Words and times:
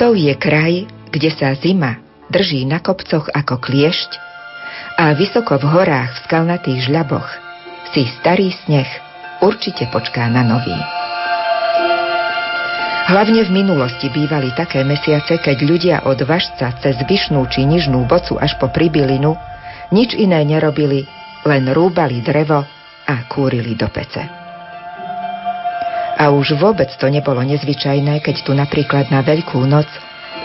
Liptov 0.00 0.16
je 0.16 0.32
kraj, 0.32 0.88
kde 1.12 1.28
sa 1.28 1.52
zima 1.60 2.00
drží 2.32 2.64
na 2.64 2.80
kopcoch 2.80 3.28
ako 3.36 3.60
kliešť 3.60 4.10
a 4.96 5.12
vysoko 5.12 5.60
v 5.60 5.68
horách 5.76 6.16
v 6.16 6.22
skalnatých 6.24 6.88
žľaboch 6.88 7.28
si 7.92 8.08
starý 8.08 8.48
sneh 8.64 8.88
určite 9.44 9.92
počká 9.92 10.24
na 10.32 10.40
nový. 10.40 10.72
Hlavne 13.12 13.44
v 13.44 13.52
minulosti 13.52 14.08
bývali 14.08 14.56
také 14.56 14.88
mesiace, 14.88 15.36
keď 15.36 15.68
ľudia 15.68 15.96
od 16.08 16.16
Vašca 16.24 16.80
cez 16.80 16.96
Vyšnú 17.04 17.44
či 17.52 17.68
Nižnú 17.68 18.08
bocu 18.08 18.40
až 18.40 18.56
po 18.56 18.72
Pribilinu 18.72 19.36
nič 19.92 20.16
iné 20.16 20.40
nerobili, 20.48 21.04
len 21.44 21.68
rúbali 21.76 22.24
drevo 22.24 22.64
a 23.04 23.14
kúrili 23.28 23.76
do 23.76 23.92
pece. 23.92 24.39
A 26.20 26.28
už 26.28 26.60
vôbec 26.60 26.92
to 27.00 27.08
nebolo 27.08 27.40
nezvyčajné, 27.40 28.20
keď 28.20 28.44
tu 28.44 28.52
napríklad 28.52 29.08
na 29.08 29.24
Veľkú 29.24 29.64
noc 29.64 29.88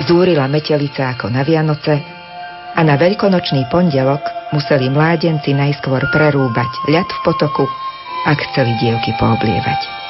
zúrila 0.08 0.48
metelica 0.48 1.12
ako 1.12 1.28
na 1.28 1.44
Vianoce 1.44 2.00
a 2.76 2.80
na 2.80 2.96
veľkonočný 2.96 3.68
pondelok 3.68 4.24
museli 4.56 4.88
mládenci 4.88 5.52
najskôr 5.52 6.00
prerúbať 6.16 6.72
ľad 6.88 7.08
v 7.08 7.20
potoku, 7.28 7.68
ak 8.28 8.40
chceli 8.52 8.72
dievky 8.80 9.12
pooblievať. 9.20 10.05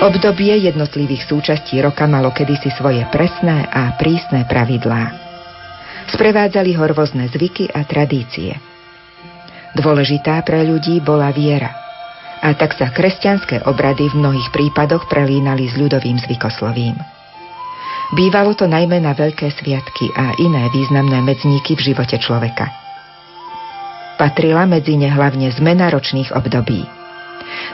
Obdobie 0.00 0.56
jednotlivých 0.56 1.28
súčastí 1.28 1.76
roka 1.84 2.08
malo 2.08 2.32
kedysi 2.32 2.72
svoje 2.72 3.04
presné 3.12 3.68
a 3.68 3.92
prísne 4.00 4.48
pravidlá. 4.48 5.12
Sprevádzali 6.08 6.72
ho 6.72 6.88
rôzne 6.88 7.28
zvyky 7.28 7.68
a 7.68 7.84
tradície. 7.84 8.56
Dôležitá 9.76 10.40
pre 10.40 10.64
ľudí 10.64 11.04
bola 11.04 11.28
viera. 11.36 11.76
A 12.40 12.56
tak 12.56 12.80
sa 12.80 12.88
kresťanské 12.88 13.68
obrady 13.68 14.08
v 14.08 14.24
mnohých 14.24 14.48
prípadoch 14.48 15.04
prelínali 15.04 15.68
s 15.68 15.76
ľudovým 15.76 16.16
zvykoslovím. 16.24 16.96
Bývalo 18.16 18.56
to 18.56 18.64
najmä 18.64 19.04
na 19.04 19.12
veľké 19.12 19.52
sviatky 19.52 20.16
a 20.16 20.32
iné 20.40 20.64
významné 20.72 21.20
medzníky 21.20 21.76
v 21.76 21.92
živote 21.92 22.16
človeka. 22.16 22.72
Patrila 24.16 24.64
medzi 24.64 24.96
ne 24.96 25.12
hlavne 25.12 25.52
zmena 25.52 25.92
ročných 25.92 26.32
období. 26.32 26.88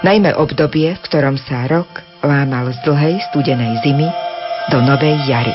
Najmä 0.03 0.35
obdobie, 0.35 0.99
v 0.99 1.05
ktorom 1.07 1.39
sa 1.39 1.71
rok 1.71 2.06
lámal 2.27 2.75
z 2.75 2.79
dlhej 2.83 3.23
studenej 3.31 3.79
zimy 3.87 4.11
do 4.75 4.83
novej 4.83 5.15
jary. 5.31 5.55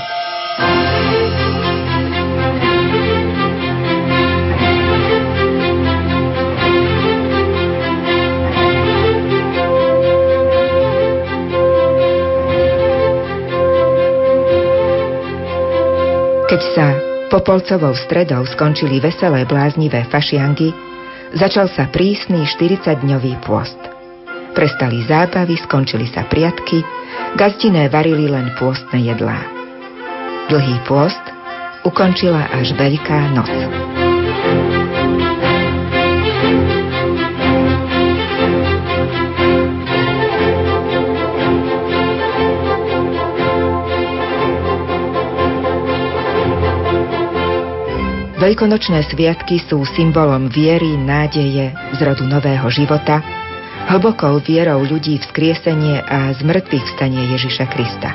Keď 16.52 16.62
sa 16.76 16.88
popolcovou 17.32 17.96
stredou 17.96 18.44
skončili 18.44 19.00
veselé 19.00 19.48
bláznivé 19.48 20.04
fašiangy, 20.12 20.76
začal 21.32 21.72
sa 21.72 21.88
prísny 21.88 22.44
40-dňový 22.44 23.40
pôst. 23.40 23.91
Prestali 24.52 25.00
zábavy, 25.08 25.56
skončili 25.64 26.12
sa 26.12 26.28
priatky, 26.28 26.84
gazdiné 27.40 27.88
varili 27.88 28.28
len 28.28 28.52
pôstne 28.60 29.00
jedlá. 29.00 29.40
Dlhý 30.52 30.76
pôst 30.84 31.24
ukončila 31.88 32.52
až 32.52 32.76
Veľká 32.76 33.32
noc. 33.32 33.48
Veľkonočné 48.42 49.06
sviatky 49.08 49.64
sú 49.64 49.86
symbolom 49.96 50.52
viery, 50.52 51.00
nádeje, 51.00 51.72
zrodu 51.96 52.28
nového 52.28 52.68
života 52.68 53.41
hlbokou 53.90 54.38
vierou 54.44 54.86
ľudí 54.86 55.18
v 55.18 55.26
skriesenie 55.32 56.04
a 56.04 56.36
zmrtvých 56.38 56.86
vstanie 56.94 57.32
Ježiša 57.34 57.66
Krista. 57.72 58.12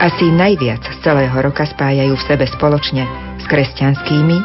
Asi 0.00 0.32
najviac 0.32 0.80
z 0.80 0.96
celého 1.04 1.36
roka 1.40 1.66
spájajú 1.66 2.16
v 2.16 2.26
sebe 2.26 2.46
spoločne 2.48 3.04
s 3.36 3.44
kresťanskými 3.50 4.38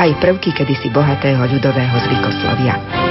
aj 0.00 0.10
prvky 0.18 0.50
kedysi 0.56 0.88
bohatého 0.90 1.44
ľudového 1.44 1.96
zvykoslovia. 2.08 3.03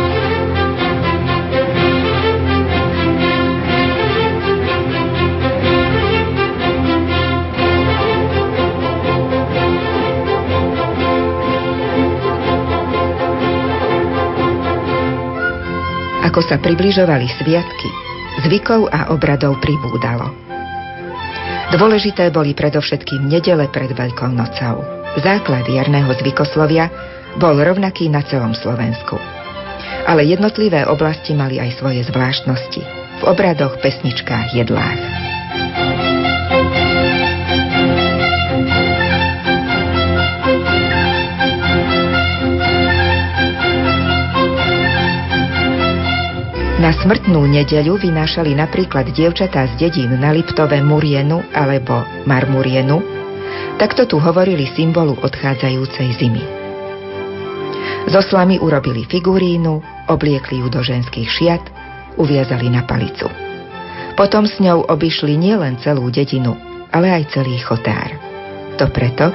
Sa 16.54 16.62
približovali 16.62 17.26
sviatky, 17.42 17.90
zvykov 18.46 18.86
a 18.94 19.10
obradov 19.10 19.58
pribúdalo. 19.58 20.30
Dôležité 21.74 22.30
boli 22.30 22.54
predovšetkým 22.54 23.26
nedele 23.26 23.66
pred 23.74 23.90
Veľkou 23.90 24.30
nocou. 24.30 24.86
Základ 25.18 25.66
jarného 25.66 26.14
zvykoslovia 26.14 26.94
bol 27.42 27.58
rovnaký 27.58 28.06
na 28.06 28.22
celom 28.30 28.54
Slovensku. 28.54 29.18
Ale 30.06 30.30
jednotlivé 30.30 30.86
oblasti 30.86 31.34
mali 31.34 31.58
aj 31.58 31.82
svoje 31.82 32.06
zvláštnosti 32.06 32.86
v 33.18 33.24
obradoch, 33.26 33.82
pesničkách, 33.82 34.54
jedlách. 34.54 35.13
Na 46.84 46.92
smrtnú 46.92 47.48
nedeľu 47.48 47.96
vynášali 47.96 48.60
napríklad 48.60 49.16
dievčatá 49.16 49.72
z 49.72 49.88
dedín 49.88 50.20
na 50.20 50.36
Liptove 50.36 50.84
Murienu 50.84 51.40
alebo 51.56 52.04
Marmurienu, 52.28 53.00
takto 53.80 54.04
tu 54.04 54.20
hovorili 54.20 54.68
symbolu 54.68 55.16
odchádzajúcej 55.16 56.12
zimy. 56.20 56.44
Zo 58.12 58.20
slamy 58.20 58.60
urobili 58.60 59.08
figurínu, 59.08 59.80
obliekli 60.12 60.60
ju 60.60 60.68
do 60.68 60.84
ženských 60.84 61.30
šiat, 61.32 61.64
uviazali 62.20 62.68
na 62.68 62.84
palicu. 62.84 63.32
Potom 64.20 64.44
s 64.44 64.60
ňou 64.60 64.84
obišli 64.84 65.40
nielen 65.40 65.80
celú 65.80 66.12
dedinu, 66.12 66.60
ale 66.92 67.16
aj 67.16 67.32
celý 67.32 67.64
chotár. 67.64 68.12
To 68.76 68.92
preto, 68.92 69.32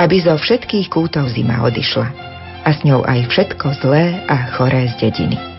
aby 0.00 0.16
zo 0.24 0.32
všetkých 0.32 0.88
kútov 0.88 1.28
zima 1.28 1.60
odišla 1.60 2.08
a 2.64 2.72
s 2.72 2.80
ňou 2.88 3.04
aj 3.04 3.28
všetko 3.28 3.84
zlé 3.84 4.24
a 4.32 4.56
choré 4.56 4.88
z 4.96 5.12
dediny. 5.12 5.49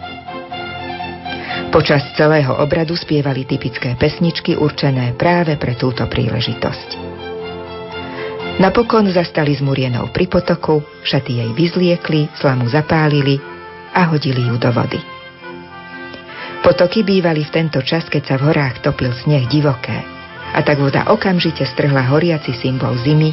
Počas 1.72 2.04
celého 2.20 2.52
obradu 2.60 3.00
spievali 3.00 3.48
typické 3.48 3.96
pesničky 3.96 4.60
určené 4.60 5.16
práve 5.16 5.56
pre 5.56 5.80
túto 5.80 6.04
príležitosť. 6.04 7.00
Napokon 8.60 9.08
zastali 9.08 9.56
s 9.56 9.64
Murienou 9.64 10.12
pri 10.12 10.28
potoku, 10.28 10.84
šaty 11.08 11.40
jej 11.40 11.52
vyzliekli, 11.56 12.28
slamu 12.36 12.68
zapálili 12.68 13.40
a 13.96 14.04
hodili 14.12 14.52
ju 14.52 14.60
do 14.60 14.68
vody. 14.68 15.00
Potoky 16.60 17.08
bývali 17.08 17.48
v 17.48 17.54
tento 17.56 17.80
čas, 17.80 18.04
keď 18.12 18.24
sa 18.28 18.36
v 18.36 18.52
horách 18.52 18.84
topil 18.84 19.16
sneh 19.16 19.48
divoké 19.48 20.04
a 20.52 20.60
tak 20.68 20.76
voda 20.76 21.08
okamžite 21.08 21.64
strhla 21.64 22.04
horiaci 22.12 22.52
symbol 22.52 23.00
zimy 23.00 23.32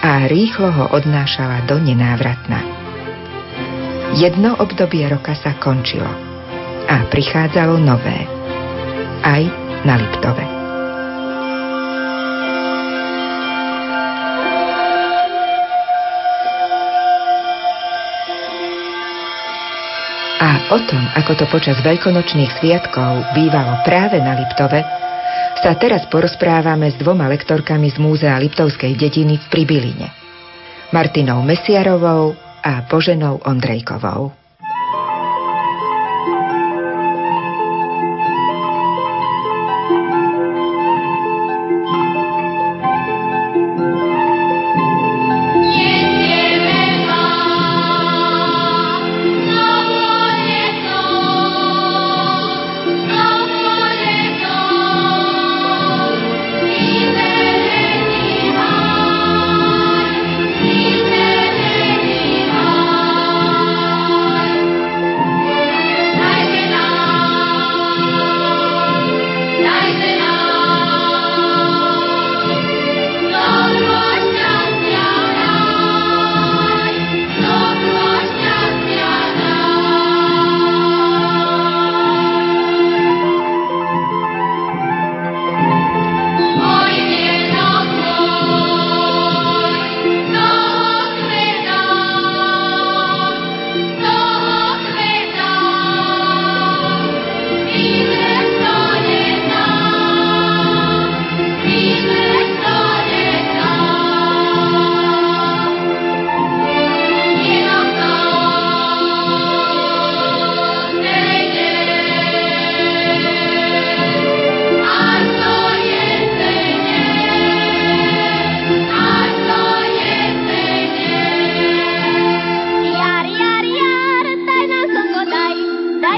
a 0.00 0.24
rýchlo 0.24 0.72
ho 0.72 0.84
odnášala 0.96 1.68
do 1.68 1.76
nenávratna. 1.76 2.64
Jedno 4.16 4.56
obdobie 4.56 5.04
roka 5.04 5.36
sa 5.36 5.52
končilo– 5.60 6.08
a 6.88 7.08
prichádzalo 7.08 7.80
nové. 7.80 8.26
Aj 9.24 9.42
na 9.84 9.94
Liptove. 10.00 10.44
A 20.44 20.50
o 20.72 20.78
tom, 20.84 21.02
ako 21.16 21.32
to 21.40 21.44
počas 21.48 21.80
veľkonočných 21.80 22.60
sviatkov 22.60 23.32
bývalo 23.32 23.80
práve 23.84 24.20
na 24.20 24.36
Liptove, 24.36 24.80
sa 25.64 25.72
teraz 25.80 26.04
porozprávame 26.12 26.92
s 26.92 27.00
dvoma 27.00 27.24
lektorkami 27.32 27.88
z 27.88 27.96
Múzea 27.96 28.36
Liptovskej 28.36 28.92
dediny 29.00 29.40
v 29.40 29.46
Pribiline. 29.48 30.12
Martinou 30.92 31.40
Mesiarovou 31.40 32.36
a 32.60 32.84
Boženou 32.84 33.40
Ondrejkovou. 33.48 34.43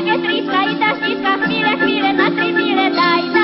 că 0.06 0.14
trist 0.25 0.50
aici 0.61 0.85
știți 0.99 1.23
ca 1.25 1.35
fire, 1.47 1.75
fire, 1.85 2.11
n-ați 2.19 2.41
fire, 2.56 2.87
dai, 2.99 3.36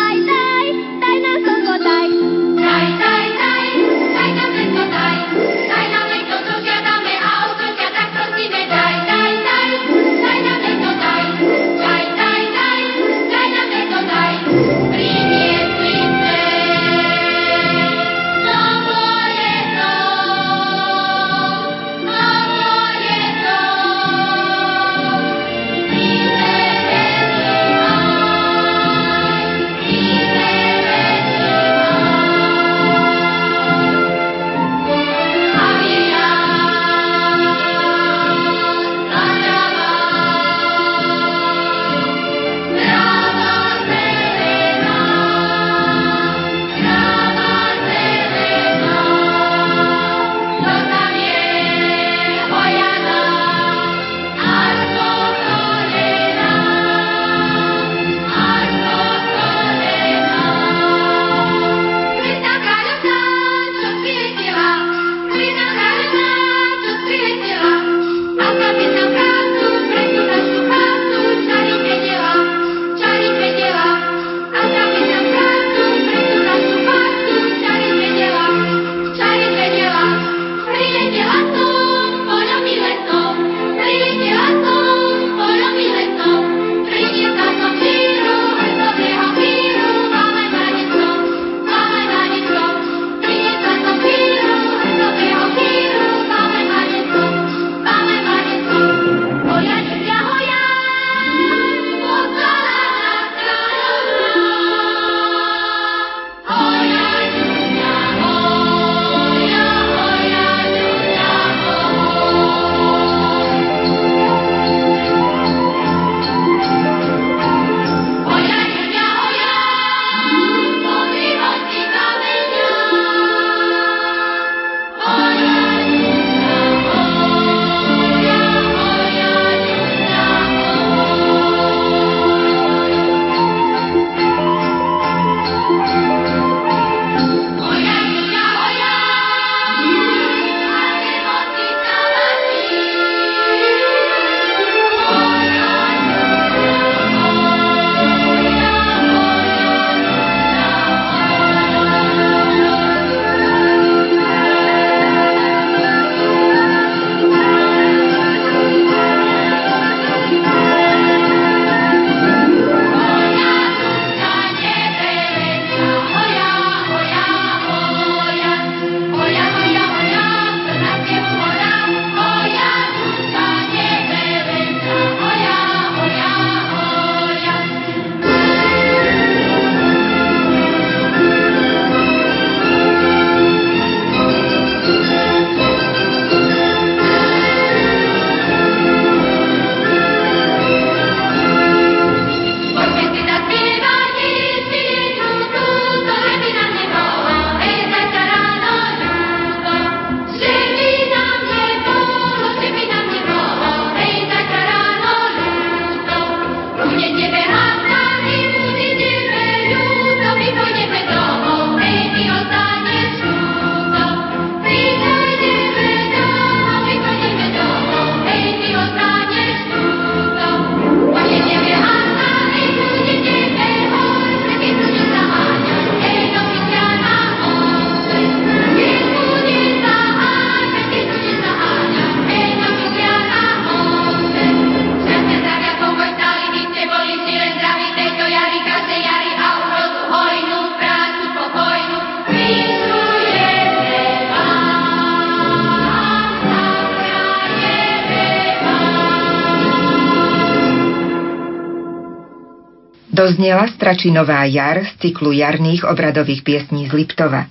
Doznela 253.23 253.71
Stračinová 253.71 254.43
jar 254.51 254.83
z 254.83 254.99
cyklu 254.99 255.31
jarných 255.31 255.87
obradových 255.87 256.43
piesní 256.43 256.91
z 256.91 256.93
Liptova. 257.07 257.47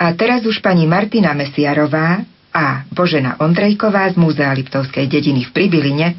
A 0.00 0.04
teraz 0.16 0.40
už 0.48 0.64
pani 0.64 0.88
Martina 0.88 1.36
Mesiarová 1.36 2.24
a 2.48 2.80
Božena 2.88 3.36
Ondrejková 3.36 4.08
z 4.08 4.16
Múzea 4.16 4.48
Liptovskej 4.56 5.04
dediny 5.04 5.44
v 5.44 5.52
Pribiline 5.52 6.16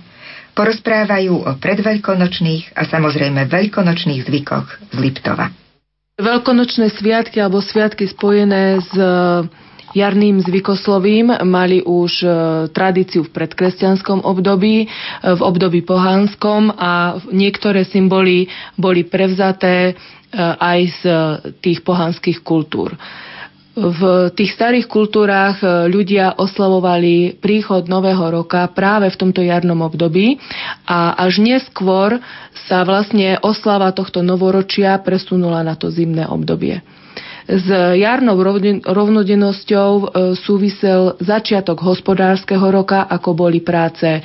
porozprávajú 0.53 1.49
o 1.49 1.51
predveľkonočných 1.57 2.77
a 2.77 2.85
samozrejme 2.85 3.49
veľkonočných 3.49 4.21
zvykoch 4.29 4.93
z 4.93 4.97
Liptova. 5.01 5.49
Veľkonočné 6.21 6.93
sviatky 6.93 7.41
alebo 7.41 7.65
sviatky 7.65 8.05
spojené 8.05 8.77
s 8.77 8.93
jarným 9.95 10.43
zvykoslovím 10.43 11.31
mali 11.47 11.79
už 11.83 12.11
e, 12.23 12.27
tradíciu 12.73 13.23
v 13.23 13.33
predkresťanskom 13.33 14.25
období, 14.25 14.83
e, 14.83 14.87
v 15.21 15.41
období 15.41 15.85
pohánskom 15.85 16.73
a 16.75 17.21
niektoré 17.31 17.87
symboly 17.87 18.51
boli 18.75 19.07
prevzaté 19.07 19.91
e, 19.91 19.93
aj 20.39 20.79
z 20.91 21.01
tých 21.63 21.79
pohanských 21.85 22.43
kultúr. 22.43 22.97
V 23.77 24.33
tých 24.33 24.57
starých 24.57 24.89
kultúrách 24.89 25.61
ľudia 25.85 26.33
oslavovali 26.41 27.37
príchod 27.37 27.85
Nového 27.85 28.41
roka 28.41 28.65
práve 28.73 29.05
v 29.13 29.19
tomto 29.21 29.45
jarnom 29.45 29.85
období 29.85 30.41
a 30.89 31.13
až 31.13 31.37
neskôr 31.37 32.17
sa 32.65 32.81
vlastne 32.81 33.37
oslava 33.45 33.93
tohto 33.93 34.25
novoročia 34.25 34.97
presunula 34.97 35.61
na 35.61 35.77
to 35.77 35.93
zimné 35.93 36.25
obdobie. 36.25 36.81
S 37.47 37.67
jarnou 37.95 38.35
rovnodennosťou 38.83 39.91
e, 39.95 40.05
súvisel 40.35 41.15
začiatok 41.23 41.79
hospodárskeho 41.79 42.67
roka, 42.67 43.07
ako 43.07 43.31
boli 43.31 43.63
práce 43.63 44.19
e, 44.19 44.21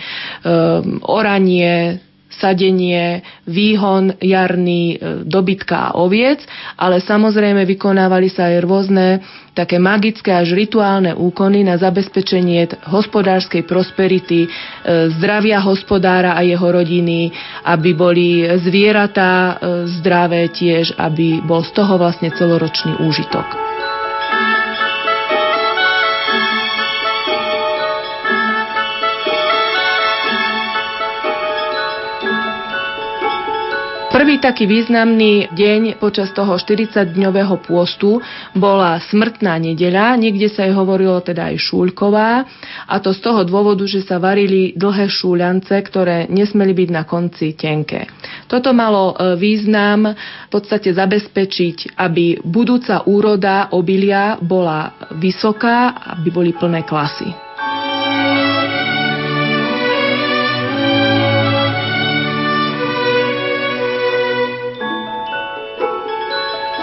oranie, 1.07 2.03
sadenie, 2.39 3.21
výhon 3.45 4.17
jarný 4.21 4.97
e, 4.97 4.97
dobytka 5.27 5.93
a 5.93 5.95
oviec, 5.99 6.41
ale 6.79 7.03
samozrejme 7.03 7.65
vykonávali 7.69 8.29
sa 8.33 8.49
aj 8.49 8.57
rôzne 8.65 9.07
také 9.53 9.77
magické 9.77 10.33
až 10.33 10.57
rituálne 10.57 11.13
úkony 11.13 11.61
na 11.61 11.77
zabezpečenie 11.77 12.89
hospodárskej 12.89 13.69
prosperity, 13.69 14.47
e, 14.47 14.49
zdravia 15.21 15.61
hospodára 15.61 16.33
a 16.33 16.41
jeho 16.41 16.65
rodiny, 16.65 17.29
aby 17.69 17.91
boli 17.93 18.49
zvieratá 18.65 19.33
e, 19.33 19.53
zdravé 20.01 20.49
tiež, 20.49 20.97
aby 20.97 21.45
bol 21.45 21.61
z 21.61 21.73
toho 21.77 22.01
vlastne 22.01 22.33
celoročný 22.33 22.97
úžitok. 23.05 23.45
Prvý 34.23 34.39
taký 34.39 34.71
významný 34.71 35.51
deň 35.51 35.99
počas 35.99 36.31
toho 36.31 36.55
40-dňového 36.55 37.59
pôstu 37.59 38.23
bola 38.55 38.95
smrtná 39.03 39.59
nedeľa, 39.59 40.15
niekde 40.15 40.47
sa 40.47 40.63
jej 40.63 40.71
hovorilo 40.71 41.19
teda 41.27 41.51
aj 41.51 41.59
šúľková 41.59 42.47
a 42.87 42.95
to 43.03 43.11
z 43.11 43.19
toho 43.19 43.43
dôvodu, 43.43 43.83
že 43.83 44.07
sa 44.07 44.23
varili 44.23 44.79
dlhé 44.79 45.11
šúľance, 45.11 45.75
ktoré 45.75 46.31
nesmeli 46.31 46.71
byť 46.71 46.89
na 46.95 47.03
konci 47.03 47.59
tenké. 47.59 48.07
Toto 48.47 48.71
malo 48.71 49.19
e, 49.19 49.35
význam 49.35 50.15
v 50.15 50.51
podstate 50.55 50.95
zabezpečiť, 50.95 51.99
aby 51.99 52.47
budúca 52.47 53.03
úroda 53.11 53.75
obilia 53.75 54.39
bola 54.39 55.11
vysoká, 55.19 55.99
aby 56.15 56.31
boli 56.31 56.55
plné 56.55 56.87
klasy. 56.87 57.52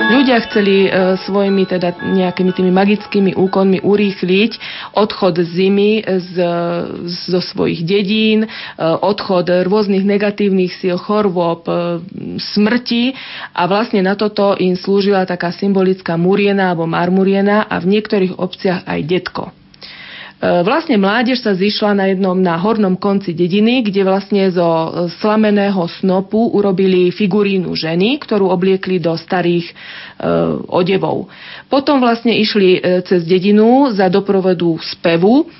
Ľudia 0.10 0.42
chceli 0.50 0.90
e, 0.90 1.22
svojimi 1.22 1.70
teda 1.70 2.02
nejakými 2.02 2.50
tými 2.50 2.74
magickými 2.74 3.32
úkonmi 3.38 3.86
urýchliť 3.86 4.52
odchod 4.98 5.38
zimy 5.46 6.02
z, 6.02 6.34
zo 7.06 7.40
svojich 7.40 7.86
dedín, 7.86 8.46
e, 8.46 8.48
odchod 8.82 9.46
rôznych 9.70 10.02
negatívnych 10.02 10.74
síl, 10.74 10.98
chorôb, 10.98 11.70
e, 11.70 12.02
smrti 12.42 13.14
a 13.54 13.70
vlastne 13.70 14.02
na 14.02 14.18
toto 14.18 14.58
im 14.58 14.74
slúžila 14.74 15.30
taká 15.30 15.54
symbolická 15.54 16.18
muriena 16.18 16.74
alebo 16.74 16.90
marmuriena 16.90 17.70
a 17.70 17.78
v 17.78 17.94
niektorých 17.94 18.42
obciach 18.42 18.90
aj 18.90 19.00
detko. 19.06 19.59
E, 20.40 20.64
vlastne 20.64 20.96
mládež 20.96 21.44
sa 21.44 21.52
zišla 21.52 21.92
na 22.00 22.06
jednom 22.08 22.40
na 22.40 22.56
hornom 22.56 22.96
konci 22.96 23.36
dediny, 23.36 23.84
kde 23.84 24.08
vlastne 24.08 24.48
zo 24.48 24.68
slameného 25.20 25.84
snopu 26.00 26.56
urobili 26.56 27.12
figurínu 27.12 27.68
ženy, 27.76 28.24
ktorú 28.24 28.48
obliekli 28.48 29.04
do 29.04 29.20
starých 29.20 29.68
e, 29.68 29.74
odevov. 30.72 31.28
Potom 31.68 32.00
vlastne 32.00 32.32
išli 32.32 32.80
e, 32.80 33.04
cez 33.04 33.28
dedinu 33.28 33.92
za 33.92 34.08
doprovedu 34.08 34.80
spevu 34.80 35.52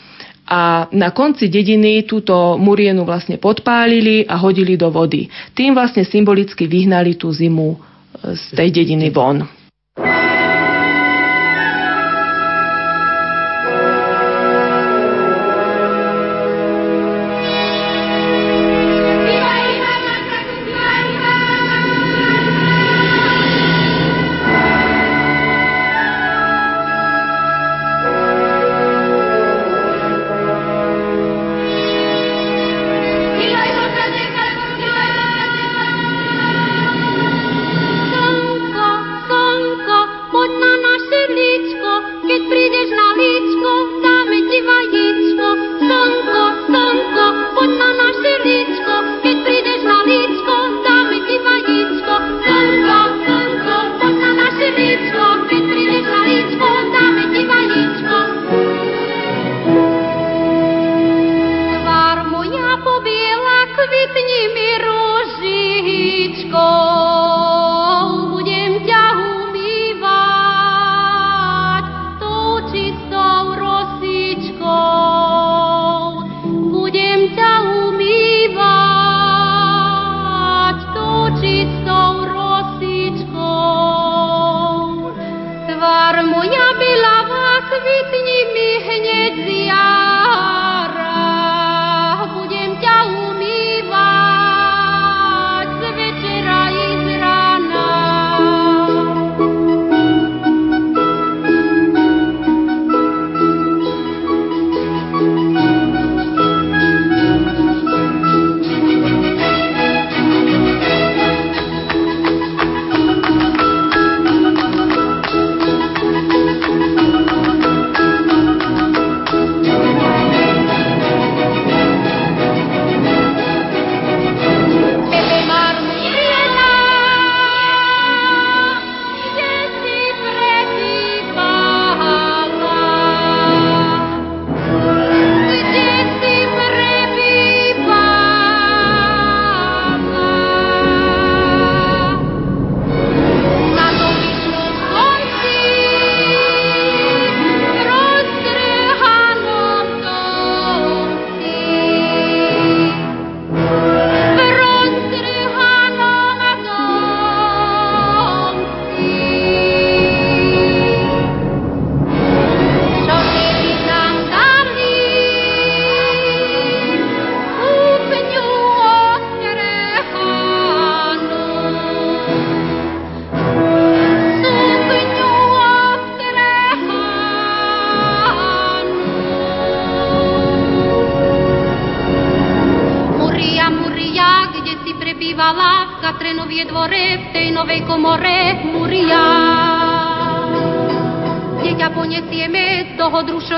a 0.48 0.88
na 0.96 1.12
konci 1.12 1.52
dediny 1.52 2.08
túto 2.08 2.56
murienu 2.56 3.04
vlastne 3.04 3.36
podpálili 3.36 4.24
a 4.26 4.40
hodili 4.40 4.80
do 4.80 4.88
vody. 4.90 5.28
Tým 5.52 5.76
vlastne 5.76 6.08
symbolicky 6.08 6.72
vyhnali 6.72 7.20
tú 7.20 7.28
zimu 7.36 7.76
e, 7.76 7.78
z 8.32 8.44
tej 8.56 8.72
dediny 8.72 9.12
von. 9.12 9.59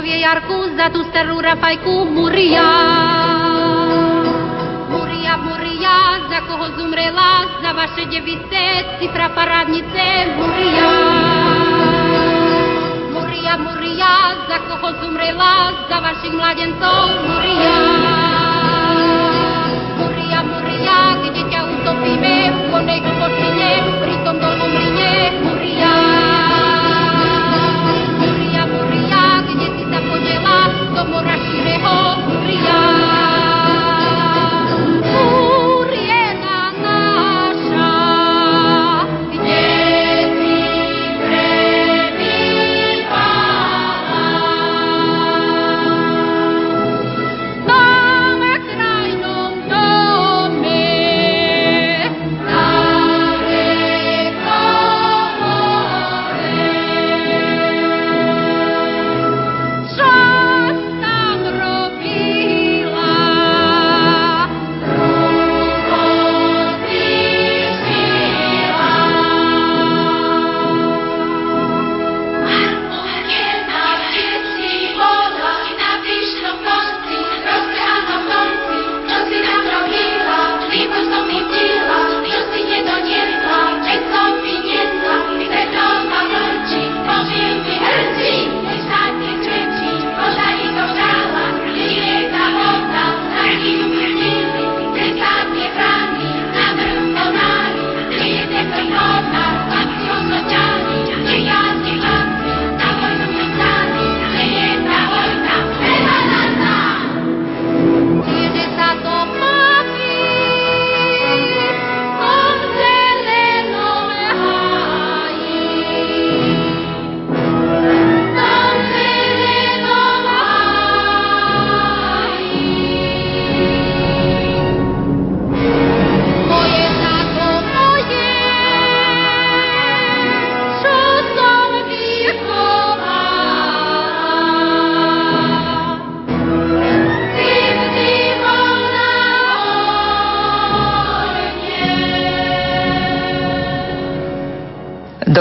Drušovie 0.02 0.18
jarku 0.18 0.74
za 0.74 0.90
tú 0.90 1.06
starú 1.14 1.38
rafajku 1.38 2.10
muria. 2.10 2.74
Muria, 4.90 5.38
muria, 5.38 6.26
za 6.26 6.42
koho 6.50 6.74
zumrela, 6.74 7.62
za 7.62 7.70
vaše 7.78 8.10
device, 8.10 8.98
cifra 8.98 9.30
parádnice, 9.30 10.42
muria. 10.42 10.90
Muria, 13.14 13.54
muria, 13.62 14.14
za 14.50 14.58
koho 14.66 14.90
zumrela, 15.06 15.86
za 15.86 16.02
vašich 16.02 16.34
mladencov. 16.34 17.06
Muria, 17.22 17.71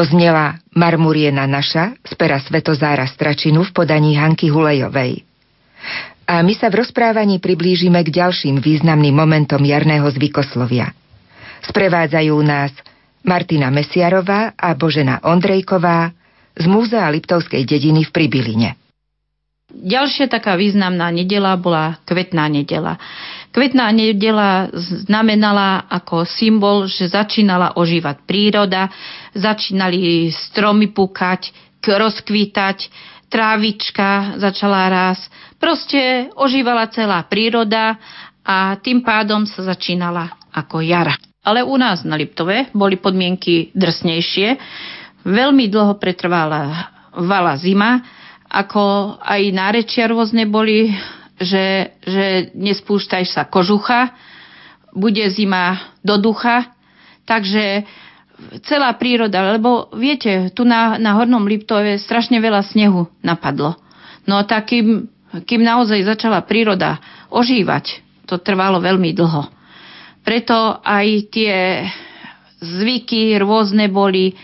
Doznela 0.01 0.57
Marmuriena 0.73 1.45
naša 1.45 1.93
z 2.01 2.17
pera 2.17 2.41
Svetozára 2.41 3.05
Stračinu 3.05 3.69
v 3.69 3.85
podaní 3.85 4.17
Hanky 4.17 4.49
Hulejovej. 4.49 5.21
A 6.25 6.41
my 6.41 6.57
sa 6.57 6.73
v 6.73 6.81
rozprávaní 6.81 7.37
priblížime 7.37 8.01
k 8.01 8.09
ďalším 8.09 8.65
významným 8.65 9.13
momentom 9.13 9.61
jarného 9.61 10.09
zvykoslovia. 10.09 10.97
Sprevádzajú 11.69 12.33
nás 12.41 12.73
Martina 13.29 13.69
Mesiarová 13.69 14.57
a 14.57 14.73
Božena 14.73 15.21
Ondrejková 15.21 16.17
z 16.57 16.65
Múzea 16.65 17.05
Liptovskej 17.13 17.69
dediny 17.69 18.09
v 18.09 18.11
Pribiline. 18.17 18.81
Ďalšia 19.69 20.33
taká 20.33 20.57
významná 20.57 21.13
nedela 21.13 21.53
bola 21.61 22.01
kvetná 22.09 22.49
nedela. 22.49 22.97
Kvetná 23.51 23.91
nedela 23.91 24.71
znamenala 24.79 25.91
ako 25.91 26.23
symbol, 26.23 26.87
že 26.87 27.11
začínala 27.11 27.75
ožívať 27.75 28.23
príroda, 28.23 28.87
začínali 29.35 30.31
stromy 30.31 30.95
púkať, 30.95 31.51
rozkvítať, 31.83 32.79
trávička 33.31 34.39
začala 34.39 34.91
rásť. 34.91 35.31
Proste 35.59 36.31
ožívala 36.35 36.91
celá 36.91 37.23
príroda 37.27 37.99
a 38.47 38.79
tým 38.79 39.03
pádom 39.03 39.47
sa 39.47 39.67
začínala 39.67 40.35
ako 40.51 40.83
jara. 40.83 41.15
Ale 41.41 41.65
u 41.65 41.75
nás 41.75 42.05
na 42.05 42.15
Liptove 42.15 42.69
boli 42.77 43.01
podmienky 43.01 43.73
drsnejšie. 43.73 44.49
Veľmi 45.25 45.67
dlho 45.67 45.97
pretrvala 45.97 46.91
vala 47.15 47.57
zima, 47.59 48.03
ako 48.51 49.17
aj 49.23 49.41
nárečia 49.55 50.11
rôzne 50.11 50.47
boli, 50.47 50.91
že, 51.40 51.96
že 52.05 52.53
nespúštaj 52.53 53.24
sa 53.24 53.48
kožucha, 53.48 54.12
bude 54.92 55.24
zima 55.33 55.81
do 56.05 56.20
ducha, 56.20 56.68
takže 57.24 57.88
celá 58.64 58.92
príroda, 58.96 59.57
lebo 59.57 59.88
viete, 59.96 60.53
tu 60.53 60.64
na, 60.64 60.96
na 60.96 61.16
Hornom 61.16 61.44
Liptove 61.44 61.96
strašne 62.00 62.40
veľa 62.40 62.64
snehu 62.64 63.09
napadlo. 63.24 63.76
No 64.29 64.44
tak 64.44 64.72
kým, 64.72 65.09
kým 65.44 65.62
naozaj 65.64 66.05
začala 66.05 66.44
príroda 66.44 67.00
ožívať, 67.33 68.05
to 68.29 68.40
trvalo 68.40 68.79
veľmi 68.79 69.12
dlho. 69.16 69.48
Preto 70.20 70.79
aj 70.85 71.07
tie 71.33 71.85
zvyky 72.61 73.40
rôzne 73.40 73.88
boli 73.88 74.37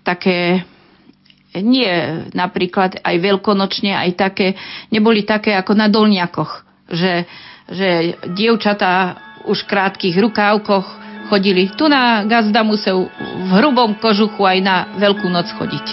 také 0.00 0.64
nie 1.60 2.24
napríklad 2.32 3.00
aj 3.02 3.16
veľkonočne, 3.18 3.92
aj 3.94 4.10
také, 4.16 4.54
neboli 4.88 5.24
také 5.24 5.54
ako 5.54 5.72
na 5.74 5.86
dolniakoch, 5.90 6.64
že, 6.90 7.26
že 7.68 8.18
dievčatá 8.32 9.18
už 9.48 9.64
v 9.64 9.70
krátkých 9.70 10.16
rukávkoch 10.20 10.86
chodili. 11.28 11.68
Tu 11.76 11.84
na 11.88 12.24
gazda 12.24 12.64
musel 12.64 13.08
v 13.20 13.50
hrubom 13.60 13.96
kožuchu 14.00 14.44
aj 14.44 14.58
na 14.64 14.76
Veľkú 14.96 15.28
noc 15.28 15.48
chodiť. 15.52 15.86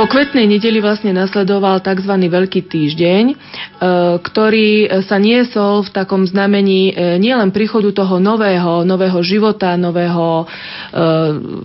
Po 0.00 0.08
kvetnej 0.08 0.48
nedeli 0.48 0.80
vlastne 0.80 1.12
nasledoval 1.12 1.84
tzv. 1.84 2.08
Veľký 2.08 2.64
týždeň, 2.72 3.24
e, 3.28 3.34
ktorý 4.16 4.88
sa 5.04 5.20
niesol 5.20 5.84
v 5.84 5.92
takom 5.92 6.24
znamení 6.24 6.88
e, 6.88 7.20
nielen 7.20 7.52
príchodu 7.52 7.92
toho 7.92 8.16
nového, 8.16 8.88
nového 8.88 9.20
života, 9.20 9.76
nového 9.76 10.40
e, 10.40 10.44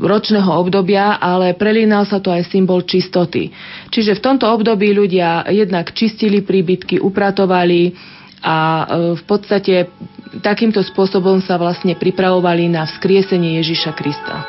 ročného 0.04 0.52
obdobia, 0.52 1.16
ale 1.16 1.56
prelínal 1.56 2.04
sa 2.04 2.20
to 2.20 2.28
aj 2.28 2.52
symbol 2.52 2.84
čistoty. 2.84 3.56
Čiže 3.88 4.20
v 4.20 4.24
tomto 4.28 4.52
období 4.52 4.92
ľudia 4.92 5.48
jednak 5.48 5.96
čistili 5.96 6.44
príbytky, 6.44 7.00
upratovali 7.00 7.96
a 8.44 8.84
v 9.16 9.24
podstate 9.24 9.88
takýmto 10.44 10.84
spôsobom 10.84 11.40
sa 11.40 11.56
vlastne 11.56 11.96
pripravovali 11.96 12.68
na 12.68 12.84
vzkriesenie 12.84 13.64
Ježiša 13.64 13.96
Krista. 13.96 14.44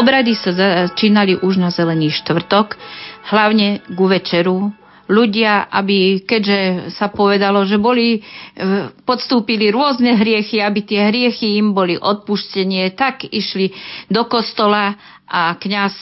Obrady 0.00 0.32
sa 0.32 0.56
začínali 0.56 1.36
už 1.44 1.60
na 1.60 1.68
zelený 1.68 2.08
štvrtok, 2.24 2.72
hlavne 3.28 3.84
ku 3.92 4.08
večeru. 4.08 4.72
Ľudia, 5.12 5.68
aby, 5.68 6.24
keďže 6.24 6.88
sa 6.96 7.12
povedalo, 7.12 7.68
že 7.68 7.76
boli, 7.76 8.16
e, 8.16 8.20
podstúpili 9.04 9.68
rôzne 9.68 10.16
hriechy, 10.16 10.62
aby 10.62 10.80
tie 10.86 11.12
hriechy 11.12 11.60
im 11.60 11.76
boli 11.76 12.00
odpuštenie, 12.00 12.96
tak 12.96 13.28
išli 13.28 13.76
do 14.08 14.24
kostola 14.24 14.96
a 15.28 15.52
kňaz 15.60 15.92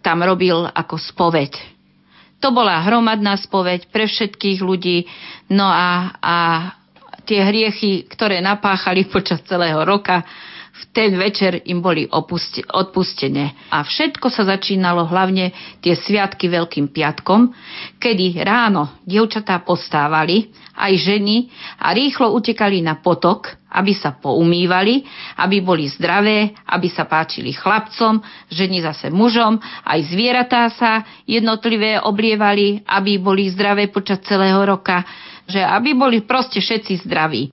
tam 0.00 0.24
robil 0.24 0.64
ako 0.72 0.96
spoveď. 0.96 1.52
To 2.40 2.56
bola 2.56 2.80
hromadná 2.88 3.36
spoveď 3.36 3.92
pre 3.92 4.08
všetkých 4.08 4.64
ľudí, 4.64 5.04
no 5.52 5.68
a, 5.68 6.16
a 6.24 6.36
tie 7.28 7.42
hriechy, 7.42 8.06
ktoré 8.08 8.40
napáchali 8.40 9.04
počas 9.10 9.44
celého 9.44 9.82
roka, 9.82 10.24
v 10.76 10.84
ten 10.92 11.16
večer 11.16 11.64
im 11.64 11.80
boli 11.80 12.04
opusti- 12.04 12.64
odpustené. 12.68 13.72
A 13.72 13.80
všetko 13.80 14.28
sa 14.28 14.44
začínalo 14.44 15.08
hlavne 15.08 15.52
tie 15.80 15.96
sviatky 15.96 16.52
Veľkým 16.52 16.92
piatkom, 16.92 17.52
kedy 17.96 18.44
ráno 18.44 19.00
dievčatá 19.08 19.64
postávali, 19.64 20.52
aj 20.76 20.92
ženy, 21.00 21.48
a 21.80 21.96
rýchlo 21.96 22.36
utekali 22.36 22.84
na 22.84 23.00
potok, 23.00 23.56
aby 23.72 23.96
sa 23.96 24.12
poumývali, 24.12 25.04
aby 25.40 25.64
boli 25.64 25.88
zdravé, 25.88 26.52
aby 26.68 26.88
sa 26.92 27.08
páčili 27.08 27.56
chlapcom, 27.56 28.20
ženy 28.52 28.84
zase 28.84 29.08
mužom, 29.08 29.56
aj 29.84 30.00
zvieratá 30.12 30.68
sa 30.76 31.04
jednotlivé 31.24 31.96
oblievali, 32.00 32.84
aby 32.84 33.16
boli 33.16 33.48
zdravé 33.48 33.88
počas 33.88 34.20
celého 34.28 34.60
roka, 34.60 35.00
že 35.48 35.64
aby 35.64 35.96
boli 35.96 36.20
proste 36.24 36.60
všetci 36.60 37.08
zdraví. 37.08 37.48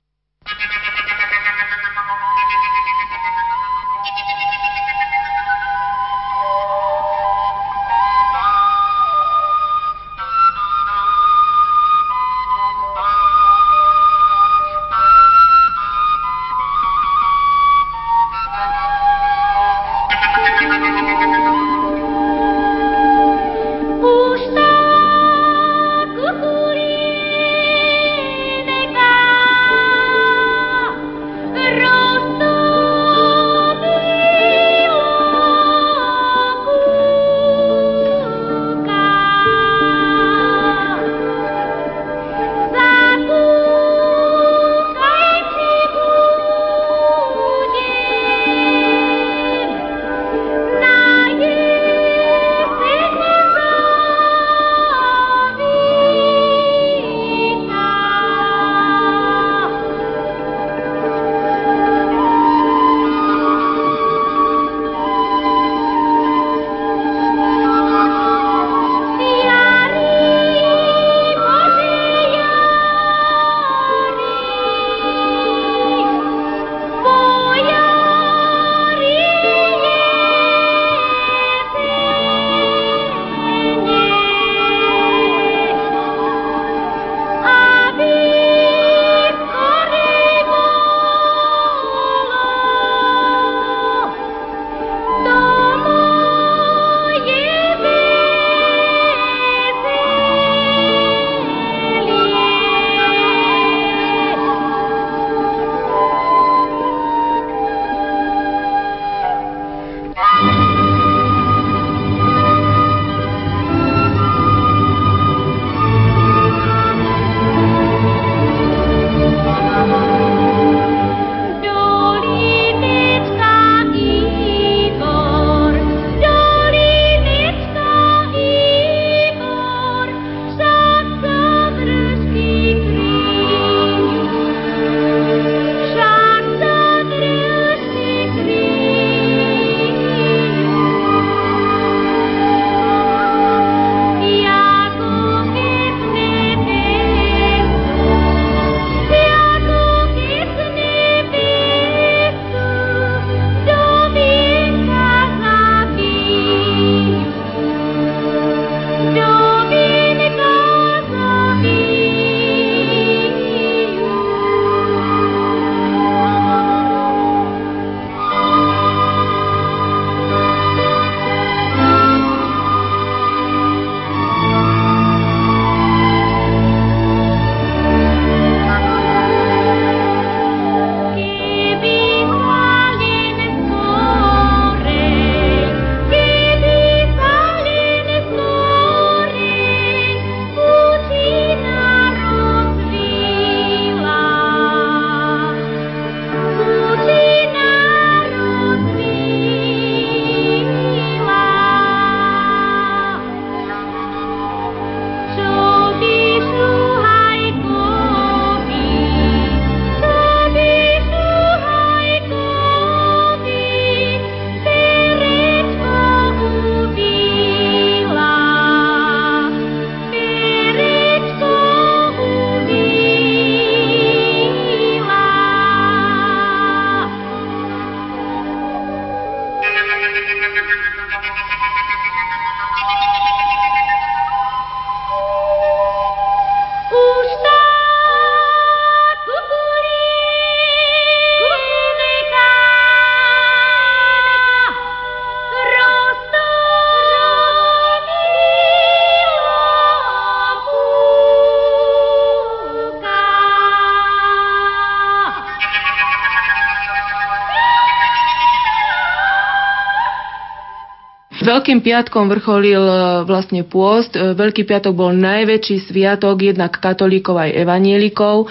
Veľkým 261.64 261.80
piatkom 261.80 262.28
vrcholil 262.28 262.84
e, 262.84 262.96
vlastne 263.24 263.64
pôst. 263.64 264.12
E, 264.12 264.36
Veľký 264.36 264.68
piatok 264.68 264.92
bol 264.92 265.16
najväčší 265.16 265.88
sviatok 265.88 266.44
jednak 266.44 266.76
katolíkov 266.76 267.40
aj 267.40 267.56
evanielikov. 267.56 268.44
E, 268.44 268.46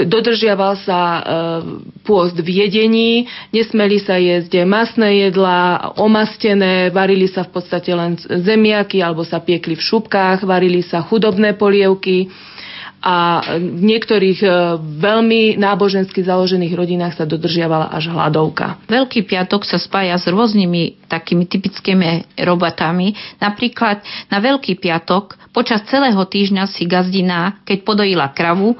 dodržiaval 0.00 0.80
sa 0.80 1.20
pôst 2.08 2.40
v 2.40 2.64
jedení, 2.64 3.28
nesmeli 3.52 4.00
sa 4.00 4.16
jesť 4.16 4.64
masné 4.64 5.28
jedlá, 5.28 5.92
omastené, 6.00 6.88
varili 6.88 7.28
sa 7.28 7.44
v 7.44 7.52
podstate 7.52 7.92
len 7.92 8.16
zemiaky 8.16 9.04
alebo 9.04 9.20
sa 9.20 9.44
piekli 9.44 9.76
v 9.76 9.84
šupkách, 9.84 10.48
varili 10.48 10.80
sa 10.80 11.04
chudobné 11.04 11.52
polievky 11.52 12.32
a 13.04 13.44
v 13.60 13.84
niektorých 13.84 14.40
e, 14.40 14.48
veľmi 14.80 15.60
nábožensky 15.60 16.24
založených 16.24 16.72
rodinách 16.72 17.20
sa 17.20 17.28
dodržiavala 17.28 17.92
až 17.92 18.08
hladovka. 18.08 18.80
Veľký 18.88 19.28
piatok 19.28 19.68
sa 19.68 19.76
spája 19.76 20.16
s 20.16 20.24
rôznymi 20.24 21.04
takými 21.04 21.44
typickými 21.44 22.40
robotami. 22.40 23.12
Napríklad 23.44 24.00
na 24.32 24.40
Veľký 24.40 24.80
piatok 24.80 25.36
počas 25.52 25.84
celého 25.84 26.16
týždňa 26.24 26.64
si 26.64 26.88
gazdina, 26.88 27.60
keď 27.68 27.84
podojila 27.84 28.32
kravu, 28.32 28.72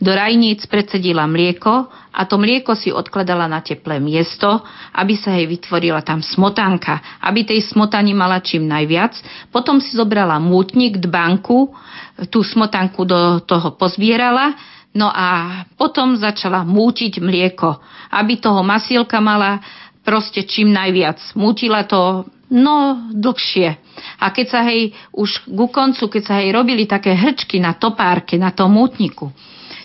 do 0.00 0.12
rajníc 0.16 0.64
predsedila 0.64 1.28
mlieko 1.28 1.88
a 2.10 2.24
to 2.24 2.40
mlieko 2.40 2.72
si 2.72 2.88
odkladala 2.88 3.44
na 3.46 3.60
teplé 3.60 4.00
miesto, 4.00 4.64
aby 4.96 5.14
sa 5.14 5.36
jej 5.36 5.44
vytvorila 5.44 6.00
tam 6.00 6.24
smotanka, 6.24 7.20
aby 7.20 7.44
tej 7.44 7.60
smotani 7.68 8.16
mala 8.16 8.40
čím 8.40 8.64
najviac. 8.64 9.12
Potom 9.52 9.76
si 9.76 9.92
zobrala 9.92 10.40
mútnik, 10.40 10.98
dbanku, 10.98 11.68
tú 12.28 12.42
smotanku 12.42 13.06
do 13.06 13.40
toho 13.44 13.74
pozbierala, 13.78 14.54
no 14.94 15.06
a 15.10 15.62
potom 15.78 16.18
začala 16.18 16.66
mútiť 16.66 17.22
mlieko, 17.22 17.78
aby 18.10 18.42
toho 18.42 18.60
masielka 18.66 19.22
mala 19.22 19.62
proste 20.02 20.42
čím 20.42 20.74
najviac. 20.74 21.20
Mútila 21.38 21.86
to 21.86 22.26
no 22.50 23.06
dlhšie. 23.14 23.78
A 24.18 24.34
keď 24.34 24.46
sa 24.50 24.60
hej 24.66 24.90
už 25.14 25.46
ku 25.46 25.70
koncu, 25.70 26.10
keď 26.10 26.22
sa 26.26 26.34
hej 26.42 26.50
robili 26.50 26.84
také 26.84 27.14
hrčky 27.14 27.62
na 27.62 27.78
topárke, 27.78 28.34
na 28.34 28.50
tom 28.50 28.74
mútniku, 28.74 29.30